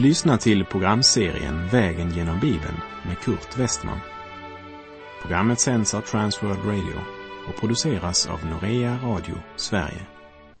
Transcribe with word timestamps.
Du 0.00 0.06
lyssnar 0.06 0.36
till 0.36 0.64
programserien 0.64 1.68
Vägen 1.68 2.10
genom 2.10 2.40
Bibeln 2.40 2.80
med 3.06 3.18
Kurt 3.18 3.58
Westman. 3.58 4.00
Programmet 5.22 5.60
sänds 5.60 5.94
av 5.94 6.00
Transworld 6.00 6.64
Radio 6.64 7.00
och 7.48 7.60
produceras 7.60 8.26
av 8.26 8.46
Norea 8.46 8.98
Radio 9.02 9.34
Sverige. 9.56 10.06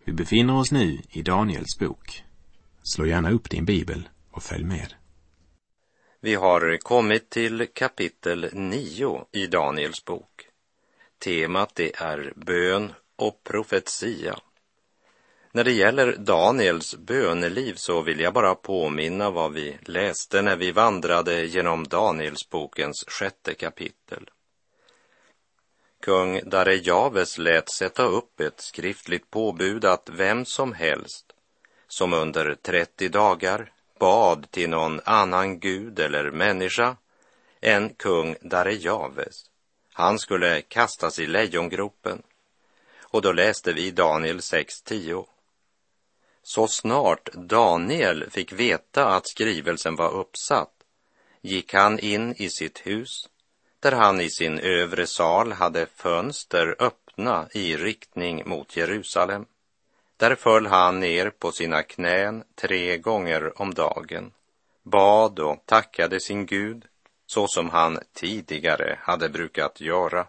Vi 0.04 0.12
befinner 0.12 0.58
oss 0.58 0.72
nu 0.72 0.98
i 1.10 1.22
Daniels 1.22 1.78
bok. 1.78 2.22
Slå 2.82 3.06
gärna 3.06 3.30
upp 3.30 3.50
din 3.50 3.64
bibel 3.64 4.08
och 4.30 4.42
följ 4.42 4.64
med. 4.64 4.94
Vi 6.20 6.34
har 6.34 6.76
kommit 6.76 7.30
till 7.30 7.66
kapitel 7.74 8.50
9 8.52 9.24
i 9.32 9.46
Daniels 9.46 10.04
bok. 10.04 10.48
Temat 11.24 11.74
det 11.74 11.96
är 11.96 12.32
bön 12.36 12.92
och 13.16 13.44
profetia. 13.44 14.38
När 15.52 15.64
det 15.64 15.72
gäller 15.72 16.16
Daniels 16.16 16.96
böneliv 16.96 17.74
så 17.76 18.02
vill 18.02 18.20
jag 18.20 18.34
bara 18.34 18.54
påminna 18.54 19.30
vad 19.30 19.52
vi 19.52 19.78
läste 19.82 20.42
när 20.42 20.56
vi 20.56 20.72
vandrade 20.72 21.44
genom 21.44 21.88
Danielsbokens 21.88 23.04
sjätte 23.08 23.54
kapitel. 23.54 24.30
Kung 26.00 26.40
Darejaves 26.44 27.38
lät 27.38 27.70
sätta 27.70 28.02
upp 28.02 28.40
ett 28.40 28.60
skriftligt 28.60 29.30
påbud 29.30 29.84
att 29.84 30.10
vem 30.12 30.44
som 30.44 30.72
helst 30.72 31.32
som 31.88 32.12
under 32.12 32.54
30 32.54 33.08
dagar 33.08 33.72
bad 33.98 34.50
till 34.50 34.70
någon 34.70 35.00
annan 35.04 35.60
gud 35.60 35.98
eller 35.98 36.30
människa 36.30 36.96
än 37.60 37.94
kung 37.94 38.36
Darejaves, 38.40 39.50
han 39.92 40.18
skulle 40.18 40.62
kastas 40.62 41.18
i 41.18 41.26
lejongropen. 41.26 42.22
Och 43.02 43.22
då 43.22 43.32
läste 43.32 43.72
vi 43.72 43.90
Daniel 43.90 44.38
6.10. 44.38 45.26
Så 46.42 46.68
snart 46.68 47.28
Daniel 47.32 48.30
fick 48.30 48.52
veta 48.52 49.06
att 49.06 49.28
skrivelsen 49.28 49.96
var 49.96 50.10
uppsatt 50.10 50.72
gick 51.42 51.74
han 51.74 51.98
in 51.98 52.34
i 52.36 52.48
sitt 52.48 52.86
hus 52.86 53.28
där 53.80 53.92
han 53.92 54.20
i 54.20 54.30
sin 54.30 54.58
övre 54.58 55.06
sal 55.06 55.52
hade 55.52 55.86
fönster 55.86 56.76
öppna 56.78 57.48
i 57.52 57.76
riktning 57.76 58.48
mot 58.48 58.76
Jerusalem. 58.76 59.46
Där 60.16 60.34
föll 60.34 60.66
han 60.66 61.00
ner 61.00 61.30
på 61.30 61.52
sina 61.52 61.82
knän 61.82 62.44
tre 62.54 62.98
gånger 62.98 63.60
om 63.60 63.74
dagen, 63.74 64.32
bad 64.82 65.38
och 65.38 65.62
tackade 65.66 66.20
sin 66.20 66.46
Gud 66.46 66.84
så 67.26 67.48
som 67.48 67.70
han 67.70 67.98
tidigare 68.12 68.98
hade 69.02 69.28
brukat 69.28 69.80
göra. 69.80 70.26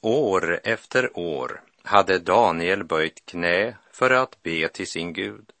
År 0.00 0.60
efter 0.64 1.18
år 1.18 1.62
hade 1.88 2.18
Daniel 2.18 2.84
böjt 2.84 3.26
knä 3.26 3.76
för 3.92 4.10
att 4.10 4.42
be 4.42 4.68
till 4.68 4.86
sin 4.86 5.12
Gud. 5.12 5.52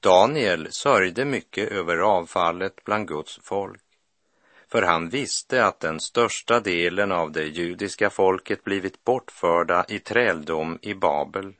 Daniel 0.00 0.72
sörjde 0.72 1.24
mycket 1.24 1.72
över 1.72 1.98
avfallet 1.98 2.84
bland 2.84 3.08
Guds 3.08 3.40
folk, 3.42 3.82
för 4.68 4.82
han 4.82 5.08
visste 5.08 5.66
att 5.66 5.80
den 5.80 6.00
största 6.00 6.60
delen 6.60 7.12
av 7.12 7.32
det 7.32 7.44
judiska 7.44 8.10
folket 8.10 8.64
blivit 8.64 9.04
bortförda 9.04 9.84
i 9.88 9.98
träldom 9.98 10.78
i 10.82 10.94
Babel. 10.94 11.52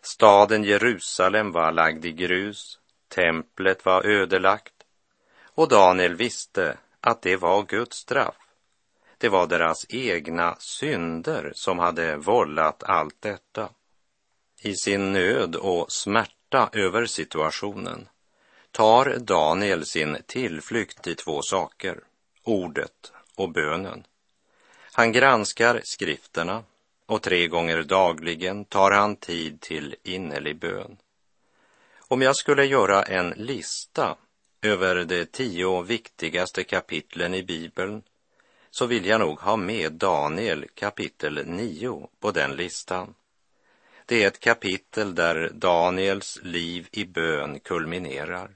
Staden 0.00 0.64
Jerusalem 0.64 1.52
var 1.52 1.72
lagd 1.72 2.04
i 2.04 2.12
grus, 2.12 2.78
templet 3.08 3.84
var 3.84 4.06
ödelagt 4.06 4.74
och 5.54 5.68
Daniel 5.68 6.14
visste 6.14 6.78
att 7.00 7.22
det 7.22 7.36
var 7.36 7.62
Guds 7.62 7.96
straff. 7.96 8.39
Det 9.20 9.28
var 9.28 9.46
deras 9.46 9.86
egna 9.88 10.56
synder 10.58 11.52
som 11.54 11.78
hade 11.78 12.16
vållat 12.16 12.82
allt 12.82 13.16
detta. 13.20 13.68
I 14.62 14.74
sin 14.74 15.12
nöd 15.12 15.56
och 15.56 15.92
smärta 15.92 16.70
över 16.72 17.06
situationen 17.06 18.08
tar 18.70 19.16
Daniel 19.18 19.86
sin 19.86 20.16
tillflykt 20.26 21.02
till 21.02 21.16
två 21.16 21.42
saker, 21.42 22.00
ordet 22.44 23.12
och 23.34 23.52
bönen. 23.52 24.06
Han 24.92 25.12
granskar 25.12 25.80
skrifterna 25.84 26.64
och 27.06 27.22
tre 27.22 27.48
gånger 27.48 27.82
dagligen 27.82 28.64
tar 28.64 28.90
han 28.90 29.16
tid 29.16 29.60
till 29.60 29.96
innerlig 30.02 30.58
bön. 30.58 30.96
Om 31.98 32.22
jag 32.22 32.36
skulle 32.36 32.64
göra 32.64 33.02
en 33.02 33.30
lista 33.30 34.16
över 34.62 35.04
de 35.04 35.24
tio 35.24 35.82
viktigaste 35.82 36.64
kapitlen 36.64 37.34
i 37.34 37.42
Bibeln 37.42 38.02
så 38.70 38.86
vill 38.86 39.06
jag 39.06 39.20
nog 39.20 39.40
ha 39.40 39.56
med 39.56 39.92
Daniel 39.92 40.66
kapitel 40.74 41.46
9 41.46 42.08
på 42.20 42.30
den 42.30 42.56
listan. 42.56 43.14
Det 44.06 44.22
är 44.22 44.26
ett 44.26 44.40
kapitel 44.40 45.14
där 45.14 45.50
Daniels 45.54 46.38
liv 46.42 46.88
i 46.92 47.04
bön 47.04 47.60
kulminerar. 47.60 48.50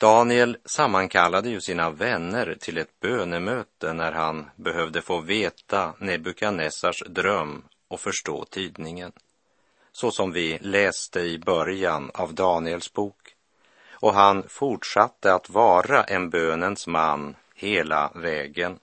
Daniel 0.00 0.56
sammankallade 0.64 1.48
ju 1.48 1.60
sina 1.60 1.90
vänner 1.90 2.56
till 2.60 2.78
ett 2.78 3.00
bönemöte 3.00 3.92
när 3.92 4.12
han 4.12 4.50
behövde 4.56 5.02
få 5.02 5.20
veta 5.20 5.94
Nebukadnessars 5.98 7.02
dröm 7.06 7.64
och 7.88 8.00
förstå 8.00 8.44
tydningen. 8.44 9.12
Så 9.92 10.10
som 10.10 10.32
vi 10.32 10.58
läste 10.58 11.20
i 11.20 11.38
början 11.38 12.10
av 12.14 12.34
Daniels 12.34 12.92
bok. 12.92 13.34
Och 13.90 14.14
han 14.14 14.42
fortsatte 14.48 15.34
att 15.34 15.50
vara 15.50 16.04
en 16.04 16.30
bönens 16.30 16.86
man 16.86 17.36
hela 17.54 18.12
vägen. 18.14 18.78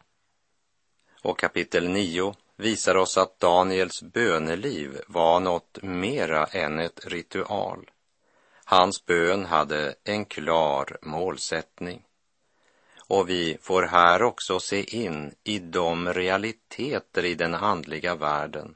Och 1.27 1.39
kapitel 1.39 1.89
9 1.89 2.35
visar 2.55 2.95
oss 2.95 3.17
att 3.17 3.39
Daniels 3.39 4.01
böneliv 4.01 5.01
var 5.07 5.39
något 5.39 5.79
mera 5.81 6.45
än 6.45 6.79
ett 6.79 7.05
ritual. 7.05 7.89
Hans 8.65 9.05
bön 9.05 9.45
hade 9.45 9.95
en 10.03 10.25
klar 10.25 10.97
målsättning. 11.01 12.03
Och 13.07 13.29
vi 13.29 13.57
får 13.61 13.83
här 13.83 14.23
också 14.23 14.59
se 14.59 14.97
in 14.97 15.35
i 15.43 15.59
de 15.59 16.13
realiteter 16.13 17.25
i 17.25 17.35
den 17.35 17.55
andliga 17.55 18.15
världen 18.15 18.75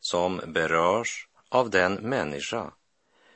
som 0.00 0.40
berörs 0.46 1.28
av 1.48 1.70
den 1.70 1.94
människa 1.94 2.70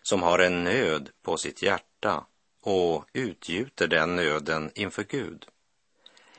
som 0.02 0.22
har 0.22 0.38
en 0.38 0.64
nöd 0.64 1.08
på 1.22 1.36
sitt 1.36 1.62
hjärta 1.62 2.24
och 2.60 3.04
utgjuter 3.12 3.88
den 3.88 4.16
nöden 4.16 4.70
inför 4.74 5.04
Gud. 5.04 5.46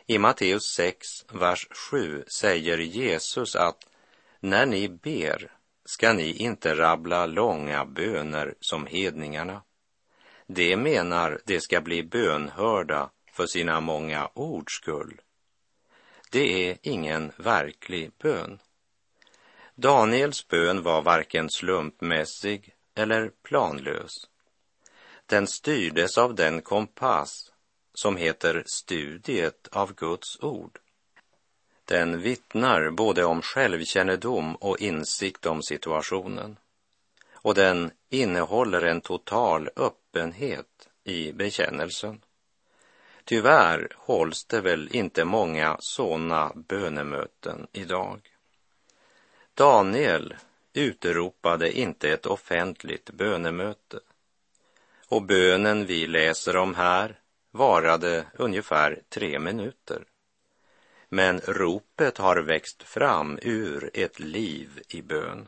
I 0.08 0.18
Matteus 0.18 0.66
6, 0.66 1.25
vers 1.31 1.68
7 1.72 2.24
säger 2.28 2.78
Jesus 2.78 3.56
att 3.56 3.88
när 4.40 4.66
ni 4.66 4.90
ber 4.90 5.52
ska 5.86 6.14
ni 6.14 6.34
inte 6.34 6.75
rabbla 6.75 7.25
långa 7.25 7.86
böner 7.86 8.56
som 8.59 8.86
hedningarna. 8.86 9.62
Det 10.47 10.78
menar 10.78 11.41
de 11.46 11.59
ska 11.59 11.81
bli 11.81 12.03
bönhörda 12.03 13.09
för 13.31 13.46
sina 13.46 13.80
många 13.80 14.30
ords 14.34 14.74
skull. 14.74 15.22
Det 16.31 16.70
är 16.70 16.78
ingen 16.81 17.31
verklig 17.38 18.12
bön. 18.18 18.59
Daniels 19.75 20.47
bön 20.47 20.84
var 20.84 21.02
varken 21.02 21.50
slumpmässig 21.50 22.75
eller 22.96 23.31
planlös. 23.44 24.30
Den 25.25 25.47
styrdes 25.47 26.18
av 26.18 26.35
den 26.35 26.62
kompass 26.62 27.53
som 27.93 28.17
heter 28.17 28.63
studiet 28.65 29.67
av 29.71 29.93
Guds 29.93 30.39
ord. 30.43 30.79
Den 31.85 32.21
vittnar 32.21 32.89
både 32.89 33.25
om 33.25 33.41
självkännedom 33.41 34.55
och 34.55 34.81
insikt 34.81 35.45
om 35.45 35.63
situationen. 35.63 36.57
Och 37.31 37.55
den 37.55 37.91
innehåller 38.09 38.81
en 38.81 39.01
total 39.01 39.69
öppenhet 39.75 40.89
i 41.03 41.31
bekännelsen. 41.31 42.21
Tyvärr 43.23 43.96
hålls 43.97 44.46
det 44.46 44.61
väl 44.61 44.89
inte 44.96 45.25
många 45.25 45.78
sådana 45.79 46.51
bönemöten 46.55 47.67
idag. 47.72 48.22
Daniel 49.53 50.35
utropade 50.73 51.79
inte 51.79 52.09
ett 52.09 52.25
offentligt 52.25 53.09
bönemöte. 53.09 53.99
Och 55.07 55.22
bönen 55.22 55.85
vi 55.85 56.07
läser 56.07 56.57
om 56.57 56.75
här 56.75 57.19
varade 57.53 58.26
ungefär 58.34 59.02
tre 59.09 59.40
minuter. 59.40 60.03
Men 61.09 61.40
ropet 61.40 62.17
har 62.17 62.38
växt 62.38 62.84
fram 62.84 63.40
ur 63.41 63.90
ett 63.94 64.20
liv 64.20 64.82
i 64.90 65.02
bön. 65.02 65.47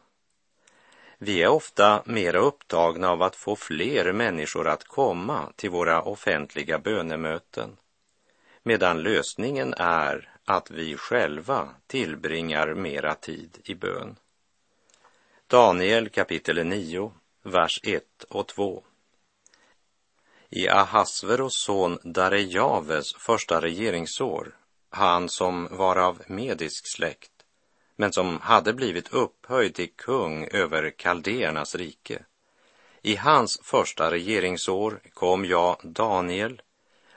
Vi 1.17 1.43
är 1.43 1.47
ofta 1.47 2.03
mera 2.05 2.39
upptagna 2.39 3.09
av 3.09 3.21
att 3.21 3.35
få 3.35 3.55
fler 3.55 4.13
människor 4.13 4.67
att 4.67 4.83
komma 4.83 5.51
till 5.55 5.69
våra 5.69 6.01
offentliga 6.01 6.79
bönemöten, 6.79 7.77
medan 8.63 9.03
lösningen 9.03 9.73
är 9.77 10.29
att 10.45 10.71
vi 10.71 10.97
själva 10.97 11.69
tillbringar 11.87 12.73
mera 12.73 13.15
tid 13.15 13.57
i 13.63 13.75
bön. 13.75 14.15
Daniel 15.47 16.09
kapitel 16.09 16.65
9, 16.65 17.11
vers 17.43 17.79
1 17.83 18.23
och 18.29 18.47
2. 18.47 18.83
I 20.55 20.67
Ahasveros 20.69 21.55
son 21.55 21.99
Darejaves 22.03 23.13
första 23.13 23.61
regeringsår, 23.61 24.55
han 24.89 25.29
som 25.29 25.67
var 25.71 25.95
av 25.95 26.21
medisk 26.27 26.87
släkt, 26.87 27.31
men 27.95 28.13
som 28.13 28.39
hade 28.41 28.73
blivit 28.73 29.13
upphöjd 29.13 29.75
till 29.75 29.89
kung 29.95 30.47
över 30.47 30.89
kaldéernas 30.89 31.75
rike. 31.75 32.25
I 33.01 33.15
hans 33.15 33.59
första 33.63 34.11
regeringsår 34.11 34.99
kom 35.13 35.45
jag, 35.45 35.77
Daniel, 35.83 36.61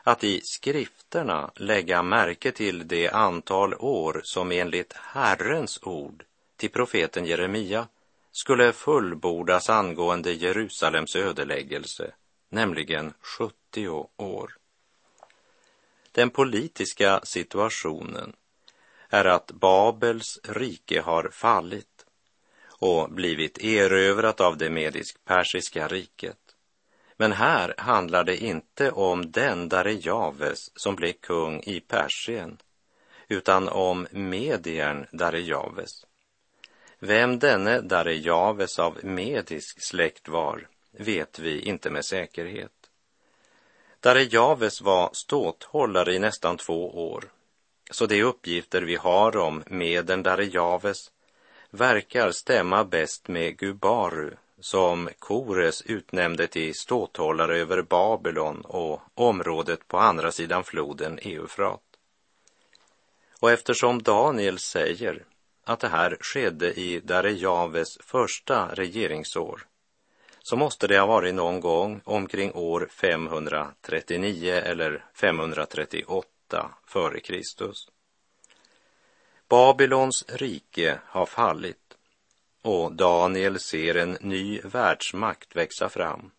att 0.02 0.24
i 0.24 0.40
skrifterna 0.44 1.50
lägga 1.54 2.02
märke 2.02 2.52
till 2.52 2.88
det 2.88 3.10
antal 3.10 3.74
år 3.74 4.20
som 4.24 4.52
enligt 4.52 4.92
Herrens 4.92 5.78
ord 5.82 6.24
till 6.56 6.70
profeten 6.70 7.24
Jeremia 7.24 7.88
skulle 8.32 8.72
fullbordas 8.72 9.70
angående 9.70 10.32
Jerusalems 10.32 11.16
ödeläggelse, 11.16 12.12
nämligen 12.48 13.12
70 13.20 13.88
år. 14.16 14.56
Den 16.12 16.30
politiska 16.30 17.20
situationen 17.24 18.32
är 19.08 19.24
att 19.24 19.52
Babels 19.52 20.40
rike 20.44 21.00
har 21.00 21.30
fallit 21.32 22.06
och 22.80 23.10
blivit 23.10 23.58
erövrat 23.58 24.40
av 24.40 24.56
det 24.56 24.70
medisk-persiska 24.70 25.88
riket. 25.88 26.38
Men 27.16 27.32
här 27.32 27.74
handlar 27.78 28.24
det 28.24 28.36
inte 28.36 28.90
om 28.90 29.30
den 29.30 29.68
Darejaves 29.68 30.70
som 30.74 30.96
blev 30.96 31.12
kung 31.12 31.62
i 31.62 31.80
Persien, 31.80 32.58
utan 33.28 33.68
om 33.68 34.06
mediern 34.10 35.06
Darejaves. 35.12 36.06
Vem 36.98 37.38
denne 37.38 37.80
Darejaves 37.80 38.78
av 38.78 39.04
medisk 39.04 39.82
släkt 39.82 40.28
var 40.28 40.68
vet 40.98 41.38
vi 41.38 41.60
inte 41.60 41.90
med 41.90 42.04
säkerhet. 42.04 42.72
Darejaves 44.00 44.80
var 44.80 45.10
ståthållare 45.12 46.14
i 46.14 46.18
nästan 46.18 46.56
två 46.56 47.10
år, 47.10 47.24
så 47.90 48.06
de 48.06 48.22
uppgifter 48.22 48.82
vi 48.82 48.96
har 48.96 49.36
om 49.36 49.62
meden 49.66 50.22
Darejaves 50.22 51.10
verkar 51.70 52.30
stämma 52.30 52.84
bäst 52.84 53.28
med 53.28 53.56
Gubaru 53.58 54.30
som 54.60 55.08
Kores 55.18 55.82
utnämnde 55.82 56.46
till 56.46 56.74
ståthållare 56.74 57.58
över 57.58 57.82
Babylon 57.82 58.60
och 58.60 59.00
området 59.14 59.88
på 59.88 59.98
andra 59.98 60.32
sidan 60.32 60.64
floden 60.64 61.18
Eufrat. 61.22 61.82
Och 63.40 63.50
eftersom 63.50 64.02
Daniel 64.02 64.58
säger 64.58 65.24
att 65.64 65.80
det 65.80 65.88
här 65.88 66.16
skedde 66.20 66.80
i 66.80 67.00
Darejaves 67.00 67.98
första 68.00 68.74
regeringsår 68.74 69.67
så 70.48 70.56
måste 70.56 70.86
det 70.86 70.98
ha 70.98 71.06
varit 71.06 71.34
någon 71.34 71.60
gång 71.60 72.00
omkring 72.04 72.52
år 72.54 72.88
539 72.90 74.52
eller 74.52 75.04
538 75.14 76.70
före 76.86 77.20
Kristus. 77.20 77.88
Babylons 79.48 80.24
rike 80.28 81.00
har 81.04 81.26
fallit 81.26 81.96
och 82.62 82.92
Daniel 82.92 83.60
ser 83.60 83.94
en 83.94 84.18
ny 84.20 84.60
världsmakt 84.60 85.56
växa 85.56 85.88
fram. 85.88 86.30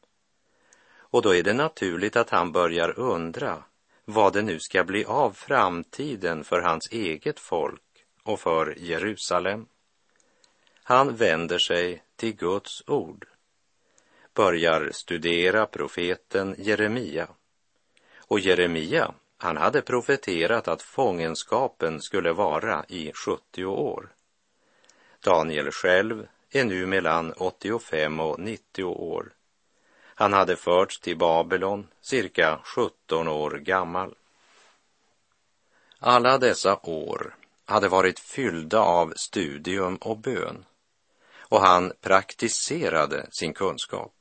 Och 0.98 1.22
då 1.22 1.36
är 1.36 1.44
det 1.44 1.54
naturligt 1.54 2.16
att 2.16 2.30
han 2.30 2.52
börjar 2.52 3.00
undra 3.00 3.64
vad 4.06 4.34
det 4.34 4.42
nu 4.42 4.60
ska 4.60 4.84
bli 4.84 5.06
av 5.06 5.32
framtiden 5.32 6.44
för 6.44 6.62
hans 6.62 6.92
eget 6.92 7.40
folk 7.40 8.06
och 8.24 8.40
för 8.40 8.76
Jerusalem. 8.78 9.66
Han 10.84 11.16
vänder 11.16 11.60
sig 11.60 12.04
till 12.16 12.36
Guds 12.36 12.84
ord, 12.88 13.26
börjar 14.40 14.90
studera 14.92 15.66
profeten 15.66 16.56
Jeremia. 16.58 17.28
Och 18.18 18.40
Jeremia, 18.40 19.14
han 19.38 19.58
hade 19.58 19.82
profeterat 19.82 20.68
att 20.68 20.82
fångenskapen 20.82 22.02
skulle 22.02 22.32
vara 22.34 22.86
i 22.88 23.12
70 23.14 23.66
år. 23.66 24.10
Daniel 25.24 25.72
själv 25.72 26.28
är 26.52 26.64
nu 26.64 26.86
mellan 26.86 27.34
85 27.34 28.20
och 28.20 28.40
90 28.40 28.84
år. 28.84 29.34
Han 30.16 30.34
hade 30.34 30.56
förts 30.56 31.00
till 31.00 31.18
Babylon 31.18 31.88
cirka 32.02 32.60
17 32.64 33.28
år 33.28 33.52
gammal. 33.52 34.16
Alla 36.00 36.38
dessa 36.38 36.80
år 36.84 37.36
hade 37.66 37.88
varit 37.88 38.20
fyllda 38.20 38.80
av 38.80 39.14
studium 39.16 39.96
och 39.96 40.18
bön 40.18 40.66
och 41.40 41.62
han 41.62 41.94
praktiserade 42.02 43.28
sin 43.32 43.54
kunskap. 43.54 44.14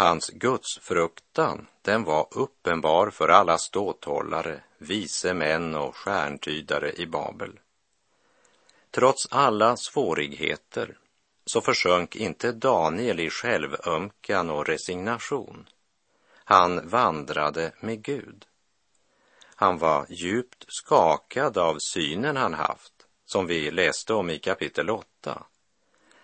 Hans 0.00 0.30
gudsfruktan, 0.30 1.66
den 1.82 2.04
var 2.04 2.26
uppenbar 2.30 3.10
för 3.10 3.28
alla 3.28 3.58
ståthållare, 3.58 4.60
vise 4.78 5.34
män 5.34 5.74
och 5.74 5.96
stjärntydare 5.96 6.92
i 6.92 7.06
Babel. 7.06 7.58
Trots 8.90 9.26
alla 9.30 9.76
svårigheter 9.76 10.98
så 11.46 11.60
försjönk 11.60 12.16
inte 12.16 12.52
Daniel 12.52 13.20
i 13.20 13.30
självömkan 13.30 14.50
och 14.50 14.66
resignation. 14.66 15.68
Han 16.44 16.88
vandrade 16.88 17.72
med 17.80 18.02
Gud. 18.02 18.46
Han 19.54 19.78
var 19.78 20.06
djupt 20.08 20.64
skakad 20.68 21.58
av 21.58 21.76
synen 21.78 22.36
han 22.36 22.54
haft, 22.54 23.06
som 23.26 23.46
vi 23.46 23.70
läste 23.70 24.14
om 24.14 24.30
i 24.30 24.38
kapitel 24.38 24.90
8, 24.90 25.44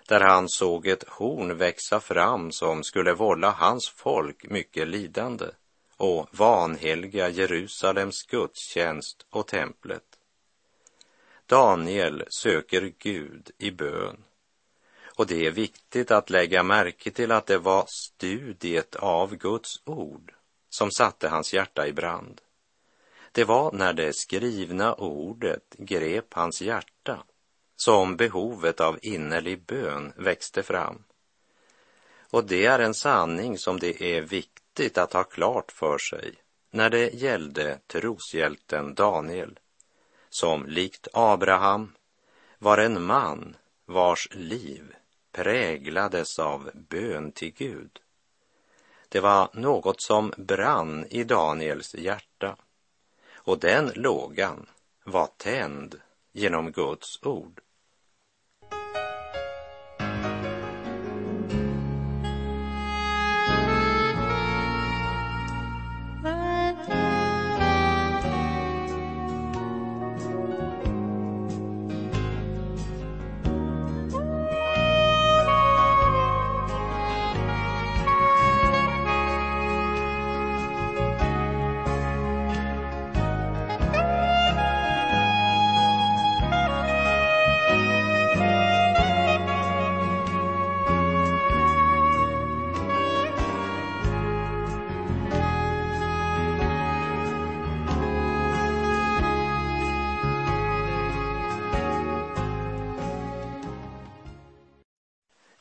där 0.06 0.20
han 0.20 0.48
såg 0.48 0.86
ett 0.86 1.08
horn 1.08 1.56
växa 1.58 2.00
fram 2.00 2.52
som 2.52 2.84
skulle 2.84 3.12
vålla 3.12 3.50
hans 3.50 3.88
folk 3.88 4.50
mycket 4.50 4.88
lidande 4.88 5.46
och 5.96 6.28
vanhelga 6.30 7.28
Jerusalems 7.28 8.22
gudstjänst 8.22 9.26
och 9.30 9.46
templet. 9.46 10.02
Daniel 11.46 12.24
söker 12.28 12.92
Gud 12.98 13.50
i 13.58 13.70
bön. 13.70 14.24
Och 15.16 15.26
det 15.26 15.46
är 15.46 15.50
viktigt 15.50 16.10
att 16.10 16.30
lägga 16.30 16.62
märke 16.62 17.10
till 17.10 17.32
att 17.32 17.46
det 17.46 17.58
var 17.58 17.84
studiet 17.88 18.96
av 18.96 19.36
Guds 19.36 19.82
ord 19.84 20.34
som 20.68 20.90
satte 20.90 21.28
hans 21.28 21.54
hjärta 21.54 21.86
i 21.86 21.92
brand. 21.92 22.40
Det 23.32 23.44
var 23.44 23.72
när 23.72 23.92
det 23.92 24.12
skrivna 24.12 24.94
ordet 24.94 25.74
grep 25.78 26.34
hans 26.34 26.62
hjärta 26.62 27.24
som 27.76 28.16
behovet 28.16 28.80
av 28.80 28.98
innerlig 29.02 29.62
bön 29.66 30.12
växte 30.16 30.62
fram. 30.62 31.04
Och 32.30 32.44
det 32.44 32.66
är 32.66 32.78
en 32.78 32.94
sanning 32.94 33.58
som 33.58 33.78
det 33.78 34.02
är 34.02 34.20
viktigt 34.22 34.98
att 34.98 35.12
ha 35.12 35.24
klart 35.24 35.72
för 35.72 35.98
sig 35.98 36.34
när 36.70 36.90
det 36.90 37.14
gällde 37.14 37.78
troshjälten 37.86 38.94
Daniel 38.94 39.58
som 40.30 40.66
likt 40.66 41.08
Abraham 41.12 41.92
var 42.58 42.78
en 42.78 43.02
man 43.02 43.56
vars 43.86 44.28
liv 44.32 44.94
präglades 45.32 46.38
av 46.38 46.70
bön 46.74 47.32
till 47.32 47.52
Gud. 47.52 47.98
Det 49.08 49.20
var 49.20 49.48
något 49.52 50.02
som 50.02 50.32
brann 50.36 51.06
i 51.10 51.24
Daniels 51.24 51.94
hjärta 51.94 52.56
och 53.34 53.58
den 53.58 53.92
lågan 53.94 54.66
var 55.04 55.28
tänd 55.36 56.00
genom 56.32 56.72
Guds 56.72 57.22
ord. 57.22 57.60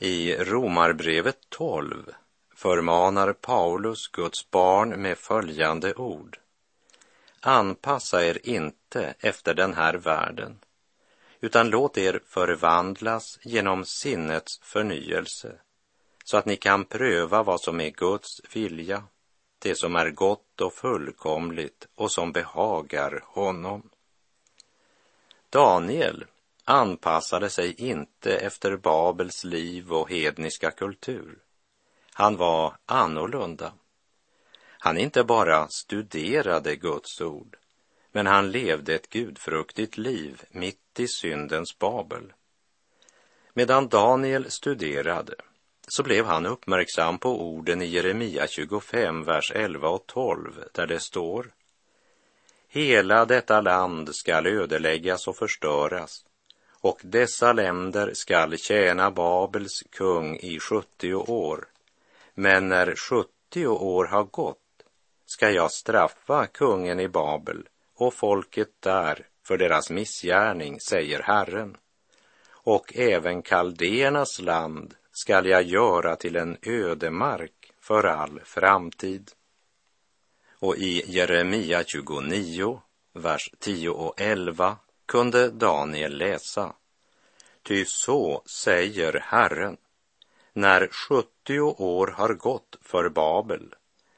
I 0.06 0.36
Romarbrevet 0.36 1.38
12 1.50 2.14
förmanar 2.56 3.34
Paulus 3.34 4.08
Guds 4.08 4.52
barn 4.52 5.02
med 5.02 5.18
följande 5.18 5.94
ord. 5.94 6.40
Anpassa 7.40 8.26
er 8.26 8.40
inte 8.44 9.16
efter 9.20 9.54
den 9.54 9.74
här 9.74 9.94
världen, 9.94 10.60
utan 11.40 11.70
låt 11.70 11.98
er 11.98 12.20
förvandlas 12.26 13.40
genom 13.42 13.86
sinnets 13.86 14.60
förnyelse, 14.64 15.52
så 16.24 16.38
att 16.38 16.46
ni 16.46 16.56
kan 16.56 16.86
pröva 16.86 17.44
vad 17.44 17.62
som 17.62 17.82
är 17.82 17.90
Guds 17.90 18.42
vilja, 18.54 19.04
det 19.60 19.76
som 19.76 19.96
är 19.96 20.10
gott 20.10 20.62
och 20.62 20.74
fullkomligt 20.74 21.88
och 21.96 22.12
som 22.12 22.32
behagar 22.32 23.24
honom. 23.26 23.90
Daniel 25.50 26.26
anpassade 26.66 27.50
sig 27.50 27.74
inte 27.74 28.38
efter 28.38 28.78
Babels 28.78 29.44
liv 29.44 29.94
och 29.94 30.10
hedniska 30.10 30.72
kultur. 30.72 31.38
Han 32.14 32.38
var 32.38 32.78
annorlunda. 32.86 33.74
Han 34.80 34.98
inte 34.98 35.24
bara 35.24 35.68
studerade 35.68 36.76
Guds 36.76 37.22
ord, 37.22 37.58
men 38.12 38.28
han 38.28 38.52
levde 38.52 38.96
ett 38.96 39.10
gudfruktigt 39.10 39.98
liv 39.98 40.42
mitt 40.52 41.00
i 41.00 41.08
syndens 41.08 41.80
Babel. 41.80 42.34
Medan 43.54 43.88
Daniel 43.88 44.52
studerade 44.52 45.36
så 45.88 46.04
blev 46.04 46.26
han 46.26 46.46
uppmärksam 46.46 47.18
på 47.18 47.42
orden 47.42 47.82
i 47.82 47.86
Jeremia 47.86 48.48
25, 48.48 49.24
vers 49.24 49.52
11 49.56 49.90
och 49.90 50.08
12, 50.08 50.64
där 50.72 50.88
det 50.88 51.00
står 51.00 51.54
Hela 52.68 53.26
detta 53.26 53.62
land 53.62 54.16
skall 54.16 54.48
ödeläggas 54.48 55.28
och 55.28 55.38
förstöras 55.38 56.26
och 56.86 57.00
dessa 57.04 57.54
länder 57.54 58.14
skall 58.14 58.58
tjäna 58.58 59.12
Babels 59.12 59.84
kung 59.90 60.38
i 60.38 60.60
70 60.60 61.14
år. 61.14 61.68
Men 62.34 62.70
när 62.70 62.96
70 62.96 63.68
år 63.68 64.06
har 64.06 64.24
gått 64.24 64.84
ska 65.26 65.52
jag 65.52 65.72
straffa 65.72 66.48
kungen 66.48 67.00
i 67.00 67.08
Babel 67.08 67.68
och 67.96 68.14
folket 68.14 68.70
där 68.80 69.28
för 69.48 69.58
deras 69.58 69.90
missgärning, 69.90 70.80
säger 70.80 71.22
Herren. 71.22 71.78
Och 72.50 72.96
även 72.96 73.42
kaldéernas 73.42 74.42
land 74.42 74.96
skall 75.12 75.46
jag 75.46 75.64
göra 75.64 76.16
till 76.16 76.36
en 76.36 76.58
ödemark 76.62 77.74
för 77.82 78.04
all 78.04 78.42
framtid. 78.44 79.32
Och 80.60 80.78
i 80.78 81.04
Jeremia 81.08 81.84
29, 81.84 82.82
vers 83.14 83.50
10 83.60 83.90
och 83.90 84.22
11 84.22 84.78
kunde 85.06 85.50
Daniel 85.50 86.18
läsa. 86.18 86.74
Ty 87.64 87.86
så 87.86 88.44
säger 88.46 89.14
Herren, 89.14 89.78
när 90.54 90.88
70 90.88 91.60
år 91.78 92.08
har 92.08 92.34
gått 92.34 92.78
för 92.82 93.10
Babel 93.10 93.76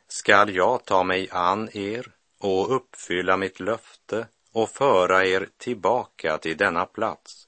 skall 0.08 0.56
jag 0.56 0.86
ta 0.86 1.04
mig 1.04 1.30
an 1.32 1.70
er 1.74 2.12
och 2.40 2.76
uppfylla 2.76 3.38
mitt 3.38 3.60
löfte 3.60 4.28
och 4.52 4.70
föra 4.70 5.26
er 5.26 5.50
tillbaka 5.58 6.38
till 6.38 6.58
denna 6.58 6.86
plats. 6.86 7.48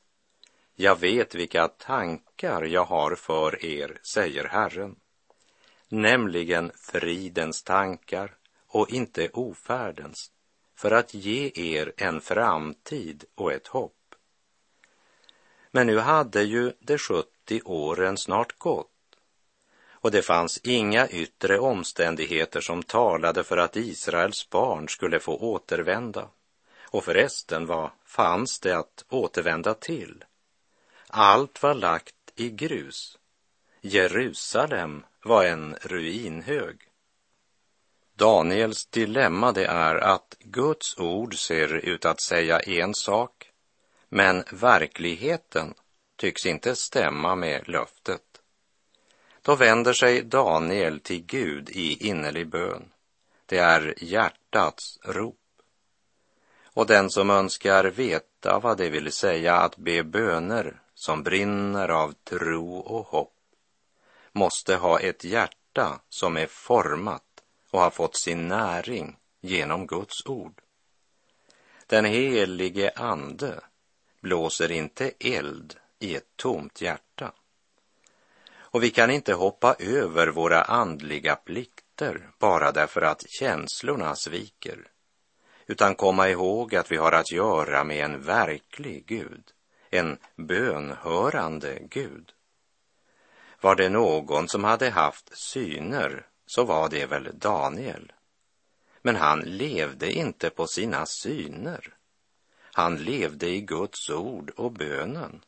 Jag 0.75 0.99
vet 0.99 1.35
vilka 1.35 1.67
tankar 1.67 2.63
jag 2.63 2.85
har 2.85 3.15
för 3.15 3.65
er, 3.65 3.99
säger 4.03 4.43
Herren, 4.43 4.95
nämligen 5.89 6.71
fridens 6.75 7.63
tankar 7.63 8.35
och 8.67 8.89
inte 8.89 9.29
ofärdens, 9.33 10.31
för 10.79 10.91
att 10.91 11.13
ge 11.13 11.51
er 11.55 11.93
en 11.97 12.21
framtid 12.21 13.25
och 13.35 13.53
ett 13.53 13.67
hopp. 13.67 14.15
Men 15.71 15.87
nu 15.87 15.97
hade 15.97 16.43
ju 16.43 16.73
de 16.79 16.97
70 16.97 17.61
åren 17.65 18.17
snart 18.17 18.57
gått 18.57 19.15
och 19.91 20.11
det 20.11 20.21
fanns 20.21 20.57
inga 20.57 21.07
yttre 21.07 21.59
omständigheter 21.59 22.61
som 22.61 22.83
talade 22.83 23.43
för 23.43 23.57
att 23.57 23.75
Israels 23.75 24.49
barn 24.49 24.89
skulle 24.89 25.19
få 25.19 25.37
återvända. 25.37 26.29
Och 26.81 27.03
förresten, 27.03 27.65
vad 27.65 27.89
fanns 28.05 28.59
det 28.59 28.77
att 28.77 29.05
återvända 29.09 29.73
till? 29.73 30.23
Allt 31.07 31.63
var 31.63 31.73
lagt 31.73 32.15
i 32.35 32.49
grus. 32.49 33.17
Jerusalem 33.81 35.03
var 35.23 35.45
en 35.45 35.75
ruinhög. 35.81 36.88
Daniels 38.19 38.85
dilemma 38.85 39.51
det 39.51 39.65
är 39.65 39.95
att 39.95 40.35
Guds 40.39 40.97
ord 40.97 41.35
ser 41.35 41.73
ut 41.73 42.05
att 42.05 42.21
säga 42.21 42.59
en 42.59 42.93
sak, 42.93 43.51
men 44.09 44.43
verkligheten 44.51 45.73
tycks 46.15 46.45
inte 46.45 46.75
stämma 46.75 47.35
med 47.35 47.69
löftet. 47.69 48.21
Då 49.41 49.55
vänder 49.55 49.93
sig 49.93 50.21
Daniel 50.21 50.99
till 50.99 51.25
Gud 51.25 51.69
i 51.69 52.07
innerlig 52.07 52.47
bön. 52.47 52.91
Det 53.45 53.57
är 53.57 53.93
hjärtats 53.97 54.99
rop. 55.03 55.35
Och 56.63 56.87
den 56.87 57.09
som 57.09 57.29
önskar 57.29 57.83
veta 57.83 58.59
vad 58.59 58.77
det 58.77 58.89
vill 58.89 59.11
säga 59.11 59.55
att 59.55 59.77
be 59.77 60.03
böner 60.03 60.81
som 60.93 61.23
brinner 61.23 61.89
av 61.89 62.13
tro 62.23 62.77
och 62.77 63.05
hopp 63.05 63.35
måste 64.31 64.75
ha 64.75 64.99
ett 64.99 65.23
hjärta 65.23 65.99
som 66.09 66.37
är 66.37 66.47
format 66.47 67.23
och 67.71 67.79
har 67.79 67.89
fått 67.89 68.15
sin 68.15 68.47
näring 68.47 69.17
genom 69.41 69.87
Guds 69.87 70.25
ord. 70.25 70.61
Den 71.87 72.05
helige 72.05 72.91
Ande 72.95 73.59
blåser 74.21 74.71
inte 74.71 75.11
eld 75.19 75.75
i 75.99 76.15
ett 76.15 76.35
tomt 76.35 76.81
hjärta. 76.81 77.31
Och 78.51 78.83
vi 78.83 78.89
kan 78.89 79.11
inte 79.11 79.33
hoppa 79.33 79.75
över 79.79 80.27
våra 80.27 80.61
andliga 80.61 81.35
plikter 81.35 82.29
bara 82.39 82.71
därför 82.71 83.01
att 83.01 83.29
känslorna 83.29 84.15
sviker, 84.15 84.87
utan 85.67 85.95
komma 85.95 86.29
ihåg 86.29 86.75
att 86.75 86.91
vi 86.91 86.97
har 86.97 87.11
att 87.11 87.31
göra 87.31 87.83
med 87.83 88.05
en 88.05 88.21
verklig 88.21 89.05
Gud, 89.05 89.43
en 89.89 90.17
bönhörande 90.35 91.79
Gud. 91.81 92.33
Var 93.61 93.75
det 93.75 93.89
någon 93.89 94.47
som 94.47 94.63
hade 94.63 94.89
haft 94.89 95.37
syner 95.37 96.28
så 96.49 96.63
var 96.63 96.89
det 96.89 97.05
väl 97.05 97.29
Daniel. 97.33 98.11
Men 99.01 99.15
han 99.15 99.39
levde 99.39 100.11
inte 100.11 100.49
på 100.49 100.67
sina 100.67 101.05
syner. 101.05 101.93
Han 102.61 102.97
levde 102.97 103.49
i 103.49 103.61
Guds 103.61 104.09
ord 104.09 104.49
och 104.49 104.71
bönen 104.71 105.41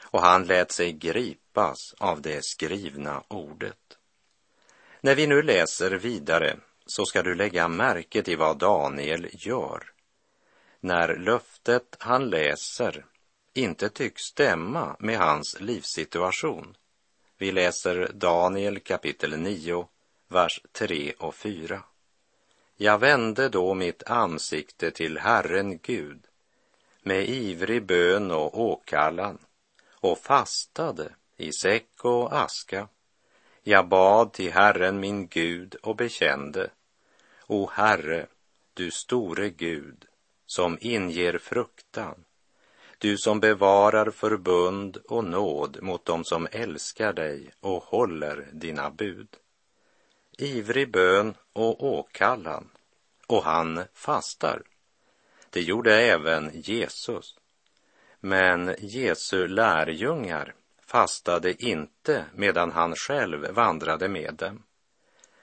och 0.00 0.22
han 0.22 0.44
lät 0.44 0.72
sig 0.72 0.92
gripas 0.92 1.94
av 1.98 2.22
det 2.22 2.44
skrivna 2.44 3.22
ordet. 3.28 3.98
När 5.00 5.14
vi 5.14 5.26
nu 5.26 5.42
läser 5.42 5.90
vidare 5.90 6.56
så 6.86 7.04
ska 7.04 7.22
du 7.22 7.34
lägga 7.34 7.68
märke 7.68 8.22
till 8.22 8.38
vad 8.38 8.58
Daniel 8.58 9.28
gör. 9.32 9.92
När 10.80 11.16
löftet 11.16 11.96
han 11.98 12.30
läser 12.30 13.04
inte 13.54 13.88
tycks 13.88 14.22
stämma 14.22 14.96
med 14.98 15.18
hans 15.18 15.60
livssituation. 15.60 16.76
Vi 17.38 17.52
läser 17.52 18.10
Daniel 18.14 18.80
kapitel 18.80 19.38
9, 19.38 19.88
vers 20.28 20.60
3 20.72 21.12
och 21.18 21.34
4. 21.34 21.82
Jag 22.76 22.98
vände 22.98 23.48
då 23.48 23.74
mitt 23.74 24.02
ansikte 24.02 24.90
till 24.90 25.18
Herren 25.18 25.78
Gud 25.78 26.26
med 27.02 27.28
ivrig 27.28 27.86
bön 27.86 28.30
och 28.30 28.60
åkallan 28.60 29.38
och 29.90 30.18
fastade 30.18 31.12
i 31.36 31.52
säck 31.52 32.04
och 32.04 32.38
aska. 32.38 32.88
Jag 33.62 33.88
bad 33.88 34.32
till 34.32 34.52
Herren 34.52 35.00
min 35.00 35.28
Gud 35.28 35.74
och 35.74 35.96
bekände, 35.96 36.70
O 37.46 37.70
Herre, 37.72 38.26
du 38.74 38.90
store 38.90 39.50
Gud, 39.50 40.04
som 40.46 40.78
inger 40.80 41.38
fruktan, 41.38 42.24
du 42.98 43.18
som 43.18 43.40
bevarar 43.40 44.10
förbund 44.10 44.96
och 44.96 45.24
nåd 45.24 45.82
mot 45.82 46.04
dem 46.04 46.24
som 46.24 46.48
älskar 46.50 47.12
dig 47.12 47.50
och 47.60 47.82
håller 47.82 48.48
dina 48.52 48.90
bud. 48.90 49.28
Ivrig 50.40 50.90
bön 50.90 51.34
och 51.52 51.84
åkallan, 51.84 52.70
och 53.26 53.42
han 53.42 53.84
fastar. 53.94 54.62
Det 55.50 55.60
gjorde 55.60 56.00
även 56.00 56.50
Jesus. 56.54 57.34
Men 58.20 58.74
Jesu 58.78 59.48
lärjungar 59.48 60.54
fastade 60.86 61.64
inte 61.64 62.24
medan 62.34 62.72
han 62.72 62.94
själv 62.96 63.50
vandrade 63.50 64.08
med 64.08 64.34
dem. 64.34 64.62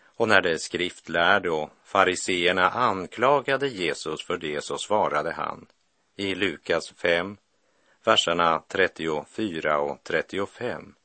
Och 0.05 0.27
när 0.27 0.41
de 0.41 0.59
skriftlärde 0.59 1.49
och 1.49 1.69
fariseerna 1.83 2.69
anklagade 2.69 3.67
Jesus 3.67 4.25
för 4.25 4.37
det 4.37 4.63
så 4.63 4.77
svarade 4.77 5.31
han 5.31 5.65
i 6.15 6.35
Lukas 6.35 6.93
5, 6.95 7.37
verserna 8.03 8.63
34 8.67 9.79
och 9.79 10.03
35. 10.03 10.95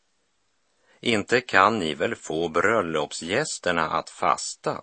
Inte 1.00 1.40
kan 1.40 1.78
ni 1.78 1.94
väl 1.94 2.14
få 2.14 2.48
bröllopsgästerna 2.48 3.88
att 3.88 4.10
fasta 4.10 4.82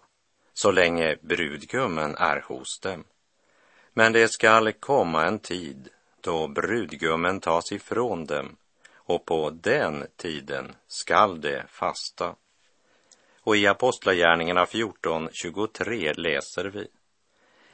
så 0.53 0.71
länge 0.71 1.17
brudgummen 1.21 2.15
är 2.15 2.41
hos 2.41 2.79
dem. 2.79 3.03
Men 3.93 4.13
det 4.13 4.27
skall 4.27 4.73
komma 4.73 5.25
en 5.25 5.39
tid 5.39 5.89
då 6.21 6.47
brudgummen 6.47 7.39
tas 7.39 7.71
ifrån 7.71 8.25
dem 8.25 8.57
och 8.93 9.25
på 9.25 9.49
den 9.49 10.07
tiden 10.15 10.75
skall 10.87 11.41
de 11.41 11.61
fasta. 11.67 12.35
Och 13.41 13.57
i 13.57 13.67
Apostlagärningarna 13.67 14.65
14.23 14.65 16.13
läser 16.13 16.65
vi. 16.65 16.87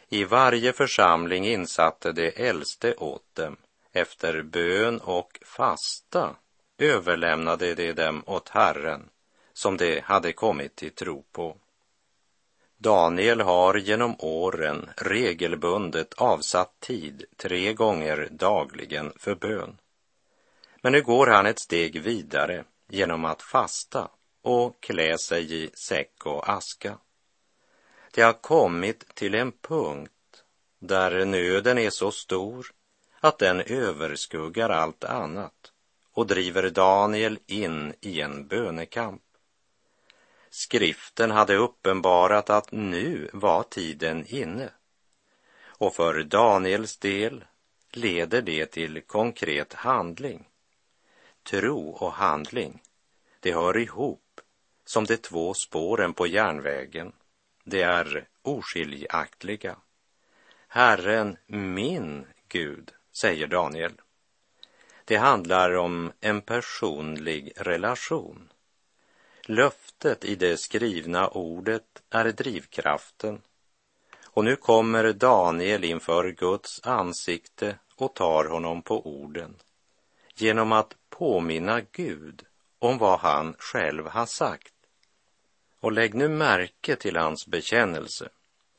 I 0.10 0.24
varje 0.24 0.74
församling 0.74 1.48
insatte 1.48 2.12
de 2.12 2.32
äldste 2.36 2.96
åt 2.96 3.36
dem. 3.36 3.58
Efter 3.92 4.42
bön 4.42 5.00
och 5.00 5.40
fasta 5.46 6.36
överlämnade 6.84 7.76
de 7.76 7.94
dem 7.94 8.24
åt 8.26 8.50
Herren 8.50 9.10
som 9.54 9.78
de 9.78 10.00
hade 10.00 10.34
kommit 10.34 10.76
till 10.76 10.92
tro 10.92 11.24
på. 11.32 11.58
Daniel 12.78 13.42
har 13.42 13.76
genom 13.76 14.16
åren 14.20 14.90
regelbundet 14.98 16.14
avsatt 16.14 16.80
tid 16.80 17.26
tre 17.38 17.74
gånger 17.74 18.28
dagligen 18.32 19.14
för 19.16 19.36
bön. 19.36 19.78
Men 20.82 20.92
nu 20.92 21.02
går 21.02 21.28
han 21.28 21.46
ett 21.46 21.60
steg 21.60 22.02
vidare 22.02 22.64
genom 22.90 23.26
att 23.26 23.42
fasta 23.42 24.10
och 24.42 24.82
klä 24.82 25.18
sig 25.18 25.64
i 25.64 25.70
säck 25.74 26.26
och 26.26 26.50
aska. 26.50 26.98
Det 28.12 28.22
har 28.22 28.34
kommit 28.34 29.16
till 29.16 29.36
en 29.36 29.52
punkt 29.52 30.12
där 30.80 31.26
nöden 31.26 31.78
är 31.78 31.90
så 31.90 32.12
stor 32.12 32.68
att 33.20 33.40
den 33.40 33.62
överskuggar 33.62 34.70
allt 34.70 35.04
annat 35.04 35.73
och 36.14 36.28
driver 36.28 36.70
Daniel 36.70 37.40
in 37.46 37.94
i 38.02 38.22
en 38.22 38.48
bönekamp. 38.48 39.22
Skriften 40.50 41.32
hade 41.32 41.56
uppenbarat 41.56 42.50
att 42.50 42.72
nu 42.72 43.30
var 43.34 43.64
tiden 43.64 44.26
inne. 44.28 44.70
Och 45.66 45.96
för 45.96 46.24
Daniels 46.24 46.98
del 46.98 47.46
leder 47.92 48.42
det 48.42 48.66
till 48.66 49.02
konkret 49.02 49.74
handling. 49.74 50.48
Tro 51.44 51.90
och 51.90 52.14
handling, 52.14 52.82
det 53.40 53.54
hör 53.54 53.78
ihop 53.78 54.42
som 54.86 55.06
de 55.06 55.18
två 55.18 55.54
spåren 55.54 56.14
på 56.14 56.28
järnvägen. 56.28 57.12
Det 57.64 57.82
är 57.82 58.28
oskiljaktiga. 58.42 59.76
Herren, 60.68 61.38
min 61.48 62.26
Gud, 62.48 62.92
säger 63.12 63.48
Daniel. 63.48 63.94
Det 65.06 65.16
handlar 65.18 65.74
om 65.74 66.12
en 66.20 66.42
personlig 66.42 67.54
relation. 67.56 68.50
Löftet 69.46 70.26
i 70.26 70.36
det 70.36 70.58
skrivna 70.58 71.28
ordet 71.28 72.04
är 72.10 72.26
drivkraften. 72.26 73.42
Och 74.26 74.44
nu 74.44 74.56
kommer 74.56 75.14
Daniel 75.14 75.84
inför 75.84 76.32
Guds 76.32 76.82
ansikte 76.84 77.76
och 77.96 78.14
tar 78.14 78.46
honom 78.46 78.82
på 78.82 79.08
orden 79.08 79.56
genom 80.36 80.72
att 80.72 80.96
påminna 81.10 81.82
Gud 81.92 82.46
om 82.80 82.98
vad 82.98 83.20
han 83.20 83.56
själv 83.60 84.08
har 84.08 84.26
sagt. 84.26 84.74
Och 85.80 85.92
lägg 85.92 86.14
nu 86.14 86.28
märke 86.28 86.96
till 86.96 87.18
hans 87.18 87.48
bekännelse. 87.48 88.30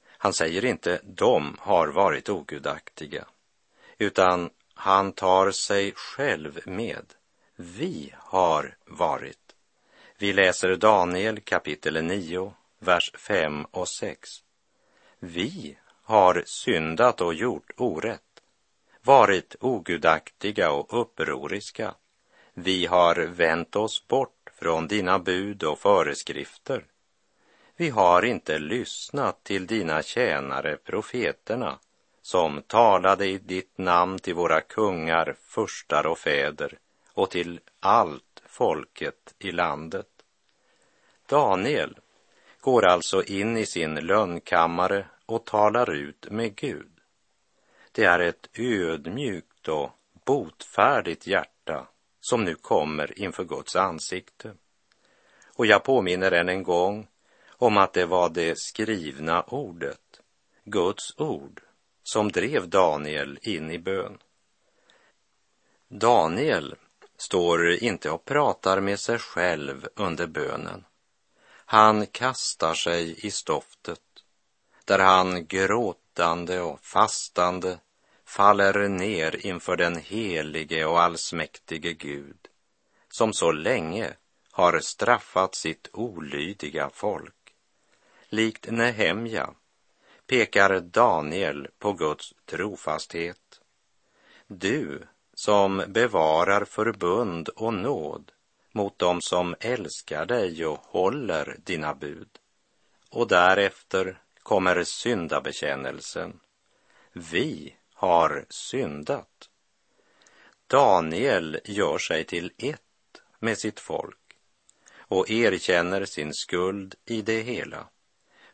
Han 0.07 0.33
säger 0.33 0.65
inte 0.65 1.01
de 1.05 1.57
har 1.61 1.89
varit 1.89 2.29
ogudaktiga, 2.29 3.25
utan 3.99 4.51
han 4.75 5.13
tar 5.13 5.51
sig 5.51 5.93
själv 5.97 6.61
med. 6.67 7.05
Vi 7.57 8.15
har 8.19 8.77
varit. 8.85 9.55
Vi 10.19 10.33
läser 10.33 10.77
Daniel 10.77 11.41
kapitel 11.41 12.05
9, 12.05 12.55
vers 12.79 13.13
5 13.15 13.65
och 13.71 13.89
6. 13.89 14.31
Vi 15.19 15.79
har 16.03 16.43
syndat 16.47 17.21
och 17.21 17.35
gjort 17.35 17.71
orätt, 17.77 18.43
varit 19.03 19.57
ogudaktiga 19.61 20.71
och 20.71 21.01
upproriska. 21.01 21.95
Vi 22.55 22.87
har 22.87 23.17
vänt 23.17 23.77
oss 23.77 24.09
bort 24.09 24.51
från 24.55 24.89
dina 24.89 25.19
bud 25.19 25.63
och 25.63 25.79
föreskrifter. 25.79 26.85
Vi 27.77 27.91
har 27.91 28.25
inte 28.25 28.59
lyssnat 28.59 29.45
till 29.45 29.67
dina 29.67 30.03
tjänare 30.03 30.77
profeterna 30.77 31.79
som 32.25 32.63
talade 32.63 33.27
i 33.27 33.39
ditt 33.39 33.79
namn 33.79 34.19
till 34.19 34.35
våra 34.35 34.61
kungar, 34.61 35.37
furstar 35.41 36.07
och 36.07 36.19
fäder 36.19 36.79
och 37.13 37.31
till 37.31 37.61
allt 37.81 38.43
folket 38.47 39.35
i 39.39 39.53
landet. 39.53 40.09
Daniel 41.29 41.99
går 42.61 42.85
alltså 42.85 43.23
in 43.23 43.57
i 43.57 43.67
sin 43.67 43.95
lönnkammare 43.95 45.07
och 45.27 45.45
talar 45.45 45.91
ut 45.91 46.27
med 46.31 46.57
Gud. 46.57 46.93
Det 47.93 48.05
är 48.05 48.19
ett 48.19 48.49
ödmjukt 48.59 49.69
och 49.69 49.91
botfärdigt 50.25 51.27
hjärta 51.27 51.87
som 52.21 52.45
nu 52.45 52.55
kommer 52.55 53.19
inför 53.19 53.45
Guds 53.45 53.77
ansikte. 53.77 54.55
Och 55.57 55.67
jag 55.67 55.85
påminner 55.85 56.33
än 56.33 56.49
en 56.49 56.63
gång 56.63 57.07
om 57.49 57.77
att 57.77 57.93
det 57.93 58.07
var 58.07 58.29
det 58.29 58.59
skrivna 58.59 59.43
ordet, 59.43 60.21
Guds 60.65 61.19
ord, 61.19 61.61
som 62.05 62.33
drev 62.33 62.69
Daniel 62.69 63.39
in 63.43 63.71
i 63.71 63.79
bön. 63.79 64.19
Daniel 65.89 66.75
står 67.17 67.71
inte 67.71 68.11
och 68.11 68.25
pratar 68.25 68.81
med 68.81 69.01
sig 69.01 69.19
själv 69.19 69.89
under 69.95 70.27
bönen. 70.27 70.85
Han 71.67 72.07
kastar 72.07 72.75
sig 72.75 73.27
i 73.27 73.31
stoftet, 73.31 74.01
där 74.85 74.99
han 74.99 75.47
gråtande 75.47 76.61
och 76.61 76.81
fastande 76.81 77.79
faller 78.25 78.89
ner 78.89 79.47
inför 79.47 79.77
den 79.77 79.97
helige 79.97 80.85
och 80.85 81.01
allsmäktige 81.01 81.93
Gud, 81.93 82.49
som 83.09 83.33
så 83.33 83.53
länge 83.53 84.15
har 84.51 84.81
straffat 84.81 85.55
sitt 85.55 85.89
olydiga 85.93 86.91
folk. 86.91 87.55
Likt 88.29 88.71
Nehemja 88.71 89.55
pekar 90.27 90.81
Daniel 90.81 91.69
på 91.79 91.93
Guds 91.93 92.35
trofasthet. 92.45 93.61
Du 94.47 95.03
som 95.35 95.85
bevarar 95.89 96.65
förbund 96.65 97.49
och 97.49 97.75
nåd 97.75 98.33
mot 98.73 98.99
dem 98.99 99.21
som 99.21 99.55
älskar 99.61 100.27
dig 100.27 100.67
och 100.67 100.79
håller 100.79 101.57
dina 101.65 101.95
bud. 101.95 102.29
Och 103.11 103.29
därefter 103.29 104.23
kommer 104.43 104.85
syndabekännelsen. 104.85 106.41
Vi 107.13 107.77
har 107.95 108.47
syndat. 108.49 109.49
Daniel 110.67 111.61
gör 111.65 111.99
sig 111.99 112.25
till 112.25 112.53
ett 112.59 112.81
med 113.39 113.59
sitt 113.59 113.81
folk 113.81 114.19
och 114.97 115.31
erkänner 115.31 116.05
sin 116.05 116.35
skuld 116.35 116.95
i 117.05 117.23
det 117.23 117.41
hela. 117.41 117.89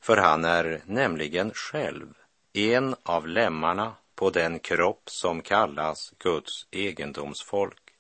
För 0.01 0.17
han 0.17 0.45
är 0.45 0.83
nämligen 0.87 1.53
själv 1.55 2.15
en 2.53 2.97
av 3.03 3.29
lemmarna 3.29 3.93
på 4.15 4.31
den 4.31 4.59
kropp 4.59 5.03
som 5.05 5.43
kallas 5.43 6.13
Guds 6.19 6.67
egendomsfolk. 6.71 7.91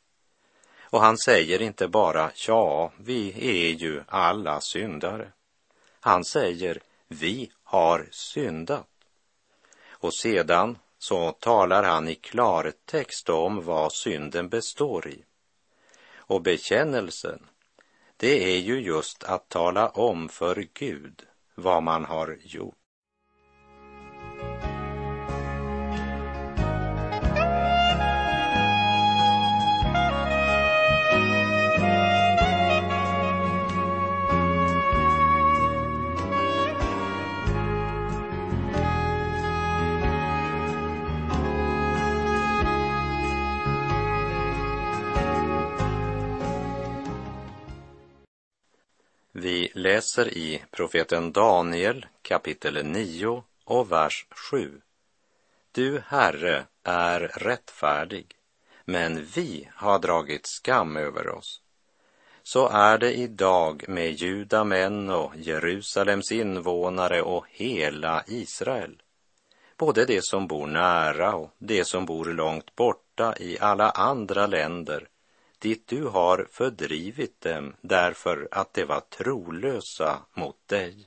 Och 0.81 1.01
han 1.01 1.19
säger 1.19 1.63
inte 1.63 1.89
bara, 1.89 2.31
ja, 2.47 2.93
vi 2.97 3.33
är 3.37 3.75
ju 3.75 4.03
alla 4.07 4.61
syndare. 4.61 5.33
Han 6.01 6.25
säger, 6.25 6.81
vi 7.09 7.51
har 7.65 8.09
syndat. 8.11 8.87
Och 9.89 10.15
sedan 10.15 10.79
så 10.99 11.33
talar 11.33 11.83
han 11.83 12.09
i 12.09 12.15
klartext 12.15 13.29
om 13.29 13.65
vad 13.65 13.93
synden 13.93 14.49
består 14.49 15.09
i. 15.09 15.25
Och 16.17 16.43
bekännelsen, 16.43 17.47
det 18.17 18.55
är 18.55 18.59
ju 18.59 18.81
just 18.81 19.25
att 19.25 19.49
tala 19.49 19.89
om 19.89 20.29
för 20.29 20.67
Gud 20.75 21.27
vad 21.61 21.83
man 21.83 22.05
har 22.05 22.37
gjort. 22.41 22.80
Vi 49.75 49.81
läser 49.81 50.39
i 50.39 50.63
profeten 50.71 51.33
Daniel 51.33 52.07
kapitel 52.23 52.87
9 52.87 53.43
och 53.65 53.93
vers 53.93 54.27
7. 54.51 54.81
Du, 55.73 56.03
Herre, 56.07 56.65
är 56.85 57.21
rättfärdig, 57.21 58.37
men 58.85 59.25
vi 59.25 59.69
har 59.75 59.99
dragit 59.99 60.47
skam 60.47 60.97
över 60.97 61.29
oss. 61.29 61.63
Så 62.43 62.69
är 62.69 62.99
det 62.99 63.15
idag 63.15 63.85
med 63.89 64.13
judamän 64.13 65.11
och 65.11 65.33
Jerusalems 65.37 66.33
invånare 66.33 67.23
och 67.23 67.47
hela 67.49 68.25
Israel. 68.27 69.03
Både 69.77 70.05
de 70.05 70.23
som 70.23 70.47
bor 70.47 70.67
nära 70.67 71.35
och 71.35 71.51
de 71.59 71.85
som 71.85 72.07
bor 72.07 72.25
långt 72.25 72.77
borta 72.77 73.35
i 73.39 73.59
alla 73.59 73.91
andra 73.91 74.47
länder 74.47 75.09
dit 75.61 75.87
du 75.87 76.05
har 76.05 76.49
fördrivit 76.51 77.41
dem 77.41 77.75
därför 77.81 78.49
att 78.51 78.75
de 78.75 78.85
var 78.85 79.01
trolösa 79.01 80.19
mot 80.35 80.69
dig. 80.69 81.07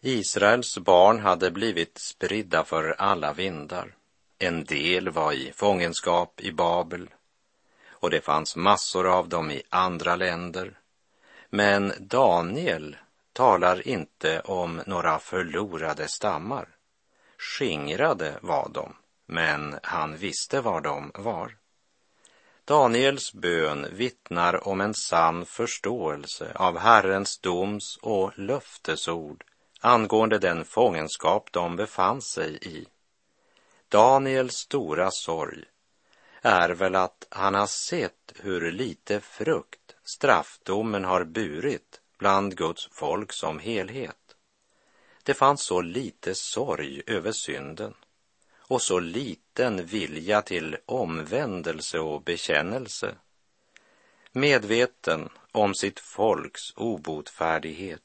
Israels 0.00 0.78
barn 0.78 1.20
hade 1.20 1.50
blivit 1.50 1.98
spridda 1.98 2.64
för 2.64 2.90
alla 2.98 3.32
vindar. 3.32 3.96
En 4.38 4.64
del 4.64 5.08
var 5.08 5.32
i 5.32 5.52
fångenskap 5.52 6.40
i 6.40 6.52
Babel 6.52 7.10
och 8.04 8.10
det 8.10 8.20
fanns 8.20 8.56
massor 8.56 9.06
av 9.06 9.28
dem 9.28 9.50
i 9.50 9.62
andra 9.68 10.16
länder. 10.16 10.78
Men 11.50 11.92
Daniel 12.00 12.96
talar 13.32 13.88
inte 13.88 14.40
om 14.40 14.82
några 14.86 15.18
förlorade 15.18 16.08
stammar. 16.08 16.68
Skingrade 17.38 18.38
var 18.40 18.70
de, 18.74 18.96
men 19.26 19.78
han 19.82 20.16
visste 20.16 20.60
var 20.60 20.80
de 20.80 21.10
var. 21.14 21.56
Daniels 22.66 23.32
bön 23.32 23.86
vittnar 23.92 24.68
om 24.68 24.80
en 24.80 24.94
sann 24.94 25.46
förståelse 25.46 26.52
av 26.54 26.78
Herrens 26.78 27.38
doms 27.38 27.98
och 28.02 28.38
löftesord 28.38 29.44
angående 29.80 30.38
den 30.38 30.64
fångenskap 30.64 31.52
de 31.52 31.76
befann 31.76 32.22
sig 32.22 32.58
i. 32.62 32.86
Daniels 33.88 34.54
stora 34.54 35.10
sorg 35.10 35.64
är 36.42 36.70
väl 36.70 36.94
att 36.94 37.26
han 37.30 37.54
har 37.54 37.66
sett 37.66 38.32
hur 38.36 38.72
lite 38.72 39.20
frukt 39.20 39.96
straffdomen 40.04 41.04
har 41.04 41.24
burit 41.24 42.00
bland 42.18 42.56
Guds 42.56 42.88
folk 42.92 43.32
som 43.32 43.58
helhet. 43.58 44.36
Det 45.22 45.34
fanns 45.34 45.62
så 45.62 45.80
lite 45.80 46.34
sorg 46.34 47.02
över 47.06 47.32
synden 47.32 47.94
och 48.68 48.82
så 48.82 48.98
liten 48.98 49.86
vilja 49.86 50.42
till 50.42 50.76
omvändelse 50.86 51.98
och 51.98 52.22
bekännelse. 52.22 53.14
Medveten 54.32 55.28
om 55.52 55.74
sitt 55.74 56.00
folks 56.00 56.76
obotfärdighet 56.76 58.00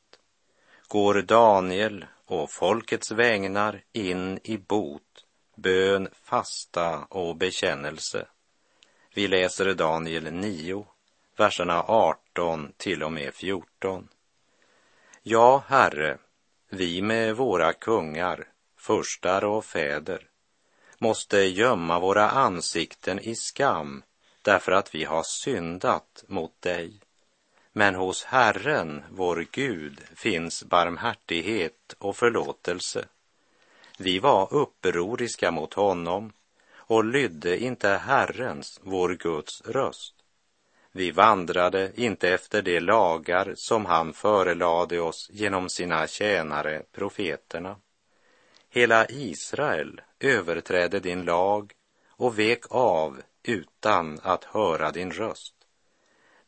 går 0.88 1.22
Daniel 1.22 2.06
och 2.26 2.52
folkets 2.52 3.12
vägnar 3.12 3.82
in 3.94 4.40
i 4.44 4.58
bot, 4.58 5.26
bön, 5.56 6.10
fasta 6.24 7.00
och 7.10 7.36
bekännelse. 7.36 8.28
Vi 9.14 9.28
läser 9.28 9.74
Daniel 9.74 10.34
9, 10.34 10.86
verserna 11.38 11.84
18 11.84 12.74
till 12.78 13.04
och 13.04 13.12
med 13.12 13.34
14. 13.34 14.08
Ja, 15.24 15.64
Herre, 15.68 16.18
vi 16.70 17.02
med 17.02 17.36
våra 17.36 17.74
kungar, 17.74 18.48
furstar 18.78 19.44
och 19.44 19.66
fäder 19.66 20.29
måste 21.00 21.38
gömma 21.38 22.00
våra 22.00 22.30
ansikten 22.30 23.20
i 23.20 23.36
skam 23.36 24.04
därför 24.42 24.72
att 24.72 24.96
vi 24.96 25.04
har 25.04 25.24
syndat 25.24 26.24
mot 26.28 26.62
dig. 26.62 27.00
Men 27.74 27.96
hos 27.96 28.24
Herren, 28.24 29.04
vår 29.12 29.46
Gud, 29.52 30.02
finns 30.16 30.64
barmhärtighet 30.64 31.96
och 31.98 32.18
förlåtelse. 32.18 33.06
Vi 33.98 34.20
var 34.20 34.54
upproriska 34.54 35.52
mot 35.52 35.74
honom 35.74 36.34
och 36.74 37.06
lydde 37.06 37.64
inte 37.64 37.90
Herrens, 37.90 38.80
vår 38.84 39.10
Guds 39.10 39.62
röst. 39.62 40.16
Vi 40.92 41.12
vandrade 41.12 41.92
inte 41.96 42.30
efter 42.30 42.62
de 42.62 42.80
lagar 42.80 43.54
som 43.56 43.86
han 43.86 44.14
förelade 44.14 45.00
oss 45.00 45.30
genom 45.34 45.70
sina 45.70 46.08
tjänare, 46.08 46.84
profeterna. 46.92 47.76
Hela 48.70 49.06
Israel 49.06 50.02
överträdde 50.20 51.00
din 51.00 51.24
lag 51.24 51.74
och 52.10 52.40
vek 52.40 52.64
av 52.70 53.22
utan 53.44 54.20
att 54.24 54.44
höra 54.44 54.92
din 54.92 55.12
röst. 55.12 55.56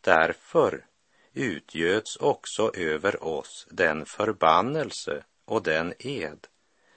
Därför 0.01 0.85
utgöts 1.33 2.15
också 2.15 2.71
över 2.75 3.23
oss 3.23 3.67
den 3.71 4.05
förbannelse 4.05 5.23
och 5.45 5.63
den 5.63 5.93
ed 5.99 6.47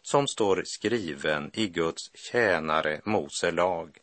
som 0.03 0.27
står 0.27 0.63
skriven 0.67 1.51
i 1.55 1.69
Guds 1.69 2.11
tjänare 2.15 3.01
Mose 3.05 3.51
lag. 3.51 3.99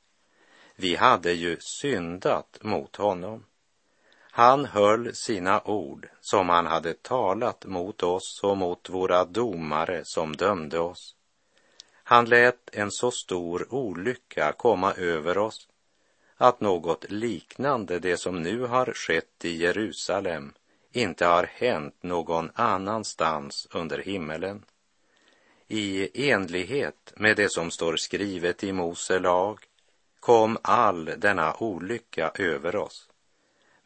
Vi 0.76 0.96
hade 0.96 1.32
ju 1.32 1.58
syndat 1.60 2.58
mot 2.62 2.96
honom. 2.96 3.46
Han 4.34 4.66
höll 4.66 5.16
sina 5.16 5.62
ord 5.62 6.08
som 6.22 6.50
han 6.50 6.66
hade 6.66 6.94
talat 6.94 7.66
mot 7.66 8.04
oss 8.04 8.40
och 8.44 8.58
mot 8.58 8.90
våra 8.90 9.26
domare 9.26 10.02
som 10.06 10.36
dömde 10.36 10.80
oss. 10.80 11.16
Han 12.04 12.26
lät 12.26 12.70
en 12.76 12.92
så 12.92 13.12
stor 13.12 13.74
olycka 13.74 14.52
komma 14.52 14.94
över 14.94 15.38
oss 15.38 15.68
att 16.38 16.62
något 16.62 17.12
liknande 17.12 18.00
det 18.00 18.18
som 18.18 18.42
nu 18.42 18.62
har 18.62 18.94
skett 18.94 19.46
i 19.46 19.56
Jerusalem 19.56 20.54
inte 20.92 21.26
har 21.26 21.44
hänt 21.44 22.04
någon 22.04 22.52
annanstans 22.56 23.68
under 23.72 23.98
himmelen. 23.98 24.66
I 25.68 26.10
enlighet 26.32 27.14
med 27.16 27.38
det 27.38 27.52
som 27.52 27.72
står 27.72 27.96
skrivet 27.96 28.64
i 28.64 28.72
Mose 28.72 29.20
lag 29.20 29.60
kom 30.20 30.58
all 30.62 31.06
denna 31.06 31.56
olycka 31.60 32.32
över 32.36 32.76
oss. 32.76 33.11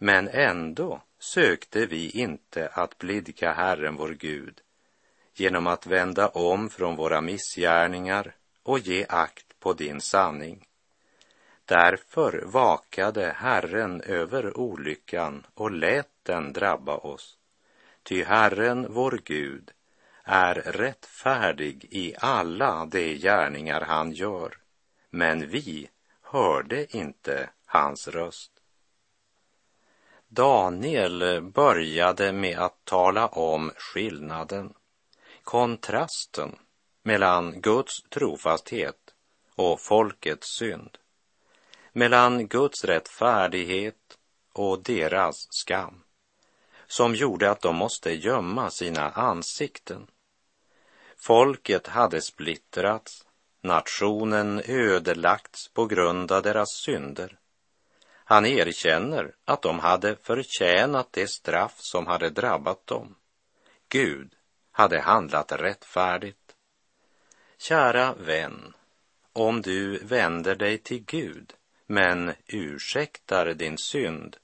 Men 0.06 0.28
ändå 0.28 1.02
sökte 1.20 1.86
vi 1.86 2.10
inte 2.10 2.68
att 2.68 2.98
blidka 2.98 3.54
Herren 3.54 3.96
vår 3.96 4.10
Gud 4.10 4.62
genom 5.34 5.68
att 5.68 5.88
vända 5.88 6.28
om 6.28 6.70
från 6.70 6.96
våra 6.96 7.22
missgärningar 7.22 8.36
och 8.64 8.80
ge 8.80 9.06
akt 9.10 9.60
på 9.60 9.74
din 9.74 10.02
sanning. 10.02 10.66
Därför 11.66 12.44
vakade 12.46 13.36
Herren 13.38 14.02
över 14.02 14.58
olyckan 14.58 15.46
och 15.54 15.72
lät 15.72 16.10
den 16.24 16.54
drabba 16.54 16.98
oss. 16.98 17.38
Ty 18.04 18.24
Herren, 18.24 18.88
vår 18.90 19.20
Gud, 19.24 19.72
är 20.24 20.56
rättfärdig 20.56 21.88
i 21.92 22.16
alla 22.18 22.86
de 22.86 23.18
gärningar 23.18 23.82
han 23.82 24.12
gör, 24.12 24.58
men 25.10 25.50
vi 25.50 25.90
hörde 26.22 26.98
inte 26.98 27.50
hans 27.66 28.08
röst. 28.08 28.55
Daniel 30.36 31.42
började 31.42 32.32
med 32.34 32.60
att 32.60 32.86
tala 32.86 33.28
om 33.28 33.72
skillnaden, 33.78 34.74
kontrasten 35.44 36.56
mellan 37.04 37.62
Guds 37.62 38.04
trofasthet 38.10 38.96
och 39.56 39.82
folkets 39.82 40.48
synd 40.58 40.98
mellan 41.92 42.48
Guds 42.48 42.86
rättfärdighet 42.86 44.18
och 44.54 44.84
deras 44.84 45.48
skam, 45.50 46.04
som 46.88 47.16
gjorde 47.16 47.52
att 47.52 47.62
de 47.62 47.76
måste 47.76 48.12
gömma 48.14 48.70
sina 48.70 49.10
ansikten. 49.10 50.08
Folket 51.18 51.88
hade 51.88 52.22
splittrats, 52.22 53.26
nationen 53.62 54.62
ödelagts 54.66 55.70
på 55.74 55.86
grund 55.86 56.32
av 56.32 56.44
deras 56.44 56.70
synder. 56.70 57.40
Han 58.28 58.46
erkänner 58.46 59.36
att 59.46 59.62
de 59.62 59.80
hade 59.80 60.16
förtjänat 60.16 61.08
det 61.12 61.28
straff 61.28 61.76
som 61.78 62.08
hade 62.08 62.30
drabbat 62.30 62.88
dem. 62.88 63.16
Gud 63.90 64.34
hade 64.72 65.02
handlat 65.02 65.52
rättfärdigt. 65.52 66.56
Kära 67.58 68.14
vän, 68.14 68.74
om 69.34 69.62
du 69.62 69.98
vänder 69.98 70.56
dig 70.56 70.78
till 70.78 71.04
Gud 71.06 71.54
men 71.86 72.34
ursäktar 72.48 73.54
din 73.54 73.78
synd. 73.78 74.38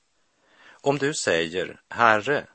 Om 0.70 0.98
du 0.98 1.14
säger, 1.14 1.82
Herre, 1.90 2.48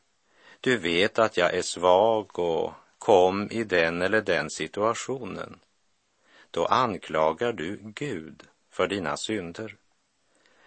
du 0.60 0.76
vet 0.76 1.18
att 1.18 1.36
jag 1.36 1.54
är 1.54 1.62
svag 1.62 2.38
och 2.38 2.72
kom 2.98 3.50
i 3.50 3.64
den 3.64 4.02
eller 4.02 4.20
den 4.20 4.50
situationen, 4.50 5.60
då 6.50 6.66
anklagar 6.66 7.52
du 7.52 7.78
Gud 7.82 8.42
för 8.70 8.86
dina 8.86 9.16
synder. 9.16 9.76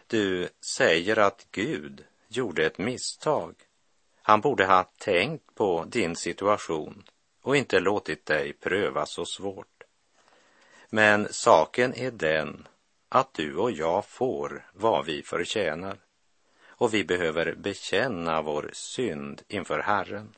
Du 0.10 0.50
säger 0.62 1.19
att 1.19 1.48
Gud 1.52 2.04
gjorde 2.28 2.65
ett 2.65 2.78
misstag. 2.78 3.56
Han 4.22 4.41
borde 4.41 4.65
ha 4.65 4.84
tänkt 4.84 5.56
på 5.56 5.86
din 5.88 6.15
situation 6.15 7.04
och 7.41 7.58
inte 7.58 7.80
låtit 7.80 8.26
dig 8.26 8.54
pröva 8.54 9.06
så 9.06 9.26
svårt. 9.26 9.84
Men 10.89 11.28
saken 11.32 11.93
är 11.93 12.12
den 12.12 12.67
att 13.10 13.34
du 13.34 13.56
och 13.56 13.72
jag 13.72 14.06
får 14.06 14.69
vad 14.74 15.06
vi 15.06 15.24
förtjänar 15.24 15.98
och 16.67 16.93
vi 16.93 17.04
behöver 17.04 17.56
bekänna 17.56 18.41
vår 18.41 18.69
synd 18.74 19.41
inför 19.48 19.80
Herren. 19.80 20.36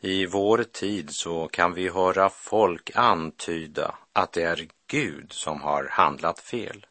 I 0.00 0.26
vår 0.26 0.62
tid 0.62 1.10
så 1.10 1.48
kan 1.48 1.74
vi 1.74 1.88
höra 1.88 2.30
folk 2.30 2.90
antyda 2.94 3.98
att 4.12 4.32
det 4.32 4.42
är 4.42 4.68
Gud 4.86 5.32
som 5.32 5.60
har 5.60 5.88
handlat 5.90 6.38
fel. 6.38 6.86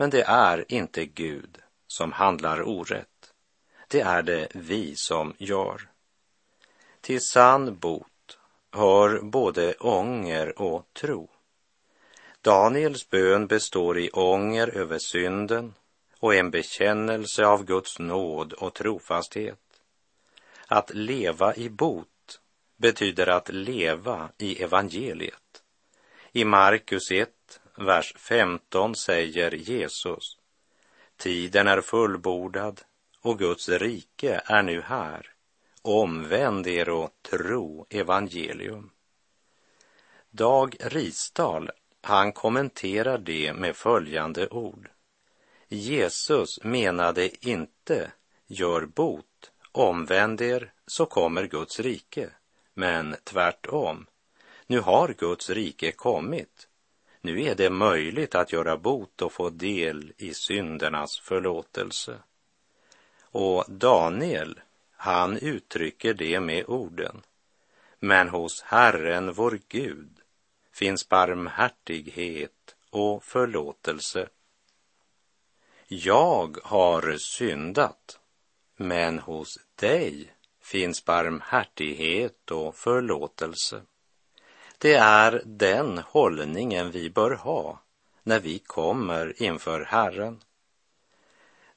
Men 0.00 0.10
det 0.10 0.22
är 0.22 0.64
inte 0.68 1.06
Gud 1.06 1.58
som 1.86 2.12
handlar 2.12 2.68
orätt. 2.68 3.32
Det 3.88 4.00
är 4.00 4.22
det 4.22 4.48
vi 4.54 4.96
som 4.96 5.34
gör. 5.38 5.88
Till 7.00 7.20
sann 7.20 7.78
bot 7.78 8.38
hör 8.72 9.20
både 9.20 9.74
ånger 9.74 10.62
och 10.62 10.88
tro. 10.92 11.30
Daniels 12.42 13.10
bön 13.10 13.46
består 13.46 13.98
i 13.98 14.10
ånger 14.10 14.68
över 14.68 14.98
synden 14.98 15.74
och 16.18 16.34
en 16.34 16.50
bekännelse 16.50 17.46
av 17.46 17.64
Guds 17.64 17.98
nåd 17.98 18.52
och 18.52 18.74
trofasthet. 18.74 19.58
Att 20.66 20.94
leva 20.94 21.54
i 21.54 21.68
bot 21.68 22.40
betyder 22.76 23.26
att 23.26 23.48
leva 23.48 24.30
i 24.38 24.62
evangeliet. 24.62 25.62
I 26.32 26.44
Markus 26.44 27.10
1, 27.10 27.30
vers 27.78 28.14
15 28.16 28.94
säger 28.94 29.50
Jesus 29.50 30.38
Tiden 31.16 31.68
är 31.68 31.80
fullbordad 31.80 32.80
och 33.20 33.38
Guds 33.38 33.68
rike 33.68 34.40
är 34.46 34.62
nu 34.62 34.80
här. 34.80 35.32
Omvänd 35.82 36.66
er 36.66 36.88
och 36.88 37.10
tro 37.30 37.86
evangelium. 37.90 38.90
Dag 40.30 40.76
Risdal 40.80 41.70
han 42.02 42.32
kommenterar 42.32 43.18
det 43.18 43.52
med 43.52 43.76
följande 43.76 44.48
ord. 44.48 44.90
Jesus 45.68 46.64
menade 46.64 47.46
inte 47.48 48.12
gör 48.46 48.86
bot, 48.86 49.52
omvänd 49.72 50.40
er 50.40 50.72
så 50.86 51.06
kommer 51.06 51.46
Guds 51.46 51.80
rike, 51.80 52.30
men 52.74 53.16
tvärtom. 53.24 54.06
Nu 54.66 54.80
har 54.80 55.08
Guds 55.18 55.50
rike 55.50 55.92
kommit. 55.92 56.67
Nu 57.28 57.42
är 57.42 57.54
det 57.54 57.70
möjligt 57.70 58.34
att 58.34 58.52
göra 58.52 58.76
bot 58.76 59.22
och 59.22 59.32
få 59.32 59.50
del 59.50 60.12
i 60.16 60.34
syndernas 60.34 61.20
förlåtelse. 61.20 62.18
Och 63.20 63.64
Daniel, 63.68 64.60
han 64.96 65.38
uttrycker 65.38 66.14
det 66.14 66.40
med 66.40 66.64
orden. 66.68 67.22
Men 67.98 68.28
hos 68.28 68.62
Herren 68.62 69.32
vår 69.32 69.58
Gud 69.68 70.20
finns 70.72 71.08
barmhärtighet 71.08 72.76
och 72.90 73.24
förlåtelse. 73.24 74.28
Jag 75.88 76.58
har 76.62 77.16
syndat, 77.18 78.20
men 78.76 79.18
hos 79.18 79.58
dig 79.74 80.32
finns 80.60 81.04
barmhärtighet 81.04 82.50
och 82.50 82.76
förlåtelse. 82.76 83.82
Det 84.78 84.94
är 84.94 85.42
den 85.44 85.98
hållningen 85.98 86.90
vi 86.90 87.10
bör 87.10 87.30
ha 87.30 87.82
när 88.22 88.40
vi 88.40 88.58
kommer 88.58 89.42
inför 89.42 89.84
Herren. 89.84 90.40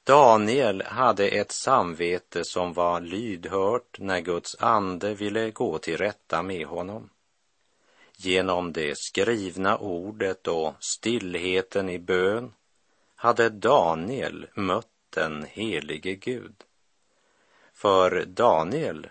Daniel 0.04 0.82
hade 0.82 1.28
ett 1.28 1.52
samvete 1.52 2.44
som 2.44 2.74
var 2.74 3.02
lydhört 3.02 4.00
när 4.00 4.20
Guds 4.20 4.56
ande 4.60 5.14
ville 5.14 5.52
gå 5.52 5.78
till 5.78 5.98
rätta 5.98 6.44
med 6.44 6.66
honom. 6.66 7.10
Genom 8.16 8.74
det 8.74 8.98
skrivna 8.98 9.78
ordet 9.78 10.48
och 10.48 10.74
stillheten 10.80 11.90
i 11.90 12.00
bön 12.00 12.54
hade 13.16 13.50
Daniel 13.50 14.48
mött 14.54 14.88
den 15.10 15.46
helige 15.50 16.16
Gud. 16.16 16.56
För 17.74 18.26
Daniel 18.26 19.10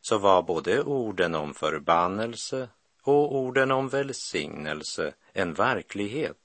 så 0.00 0.18
var 0.18 0.42
både 0.42 0.82
orden 0.82 1.34
om 1.34 1.54
förbannelse 1.54 2.68
och 3.02 3.36
orden 3.36 3.70
om 3.70 3.88
välsignelse 3.88 5.14
en 5.32 5.54
verklighet. 5.54 6.36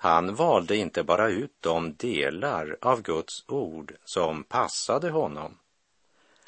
Han 0.00 0.34
valde 0.34 0.76
inte 0.76 1.02
bara 1.02 1.28
ut 1.28 1.56
de 1.60 1.94
delar 1.94 2.76
av 2.80 3.02
Guds 3.02 3.44
ord 3.48 3.94
som 4.04 4.44
passade 4.44 5.10
honom. 5.10 5.58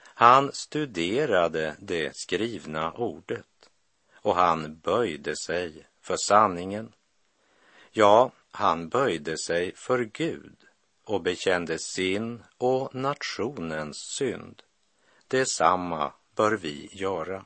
Han 0.03 0.53
studerade 0.53 1.77
det 1.79 2.17
skrivna 2.17 2.93
ordet 2.93 3.71
och 4.15 4.35
han 4.35 4.77
böjde 4.77 5.37
sig 5.37 5.87
för 6.01 6.17
sanningen. 6.17 6.93
Ja, 7.91 8.33
han 8.51 8.89
böjde 8.89 9.39
sig 9.39 9.73
för 9.75 9.99
Gud 10.05 10.57
och 11.05 11.23
bekände 11.23 11.79
sin 11.79 12.43
och 12.59 12.95
nationens 12.95 13.97
synd. 13.97 14.63
Detsamma 15.29 16.13
bör 16.35 16.53
vi 16.53 16.89
göra. 16.93 17.45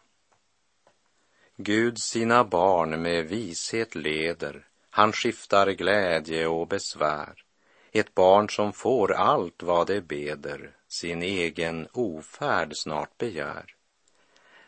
Gud 1.57 1.99
sina 1.99 2.45
barn 2.45 3.03
med 3.03 3.29
vishet 3.29 3.95
leder, 3.95 4.67
han 4.90 5.12
skiftar 5.12 5.71
glädje 5.71 6.47
och 6.47 6.69
besvär. 6.69 7.45
Ett 7.93 8.14
barn 8.14 8.51
som 8.51 8.73
får 8.73 9.12
allt 9.12 9.62
vad 9.62 9.87
det 9.87 10.01
beder, 10.01 10.77
sin 10.88 11.23
egen 11.23 11.88
ofärd 11.93 12.73
snart 12.75 13.19
begär. 13.19 13.64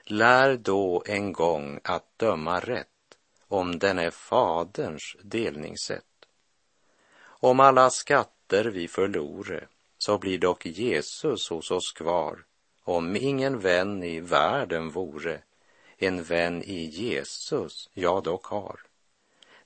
Lär 0.05 0.57
då 0.57 1.03
en 1.07 1.33
gång 1.33 1.81
att 1.85 2.19
döma 2.19 2.61
rätt 2.61 2.89
om 3.49 3.79
den 3.79 3.99
är 3.99 4.11
faderns 4.11 5.17
delningssätt. 5.23 6.05
Om 7.19 7.61
alla 7.61 7.91
skatter 7.91 8.65
vi 8.65 8.89
förlore, 8.89 9.67
så 9.99 10.19
blir 10.19 10.39
dock 10.39 10.67
Jesus 10.67 11.49
hos 11.49 11.71
oss 11.71 11.93
kvar. 11.93 12.45
Om 12.83 13.17
ingen 13.17 13.59
vän 13.59 14.03
i 14.03 14.21
världen 14.21 14.91
vore, 14.91 15.43
en 15.97 16.23
vän 16.23 16.63
i 16.63 16.85
Jesus 16.85 17.91
jag 17.93 18.23
dock 18.23 18.47
har. 18.47 18.81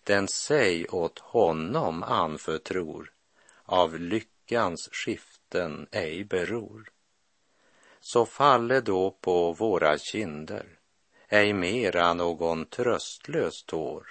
Den 0.05 0.29
sig 0.29 0.89
åt 0.89 1.19
honom 1.19 2.03
anförtror, 2.03 3.13
av 3.65 3.99
lyckans 3.99 4.89
skiften 4.93 5.87
ej 5.91 6.25
beror 6.25 6.91
så 8.01 8.27
falle 8.27 8.81
då 8.81 9.11
på 9.11 9.53
våra 9.53 9.99
kinder 9.99 10.67
ej 11.29 11.53
mera 11.53 12.15
någon 12.15 12.67
tröstlös 12.67 13.63
tår. 13.63 14.07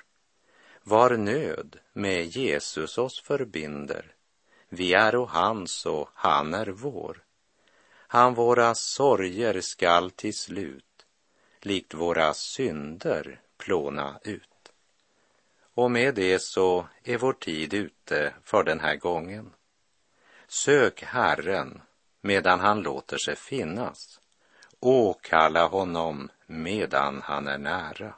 Var 0.84 1.18
nöd 1.18 1.80
med 1.94 2.26
Jesus 2.26 2.98
oss 2.98 3.22
förbinder, 3.22 4.16
vi 4.70 4.94
är 4.94 5.16
och 5.16 5.30
hans 5.30 5.86
och 5.86 6.10
han 6.14 6.54
är 6.54 6.68
vår. 6.68 7.24
Han 7.92 8.34
våra 8.34 8.76
sorger 8.76 9.62
skall 9.62 10.12
till 10.12 10.34
slut, 10.34 10.86
likt 11.62 11.94
våra 11.94 12.34
synder, 12.34 13.42
plåna 13.58 14.20
ut. 14.24 14.72
Och 15.74 15.92
med 15.92 16.16
det 16.16 16.40
så 16.40 16.88
är 17.04 17.18
vår 17.18 17.34
tid 17.34 17.74
ute 17.74 18.34
för 18.44 18.64
den 18.64 18.80
här 18.80 18.96
gången. 18.96 19.54
Sök 20.48 21.04
Herren 21.04 21.82
medan 22.22 22.60
han 22.60 22.82
låter 22.82 23.18
sig 23.18 23.36
finnas. 23.36 24.20
Åkalla 24.80 25.68
honom 25.68 26.30
medan 26.46 27.22
han 27.24 27.48
är 27.48 27.58
nära. 27.58 28.14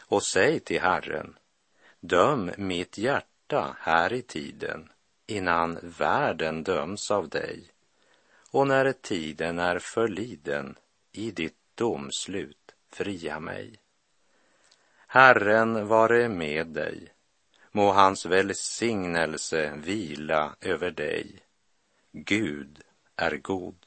Och 0.00 0.22
säg 0.22 0.60
till 0.60 0.80
Herren, 0.80 1.38
döm 2.00 2.50
mitt 2.56 2.98
hjärta 2.98 3.76
här 3.80 4.12
i 4.12 4.22
tiden 4.22 4.88
innan 5.26 5.78
världen 5.82 6.62
döms 6.62 7.10
av 7.10 7.28
dig 7.28 7.70
och 8.50 8.66
när 8.66 8.92
tiden 8.92 9.58
är 9.58 9.78
förliden 9.78 10.76
i 11.12 11.30
ditt 11.30 11.57
domslut 11.78 12.74
fria 12.92 13.40
mig. 13.40 13.76
Herren 15.06 15.88
vare 15.88 16.28
med 16.28 16.66
dig, 16.66 17.12
må 17.72 17.92
hans 17.92 18.26
välsignelse 18.26 19.72
vila 19.76 20.56
över 20.60 20.90
dig. 20.90 21.40
Gud 22.12 22.82
är 23.16 23.36
god. 23.36 23.86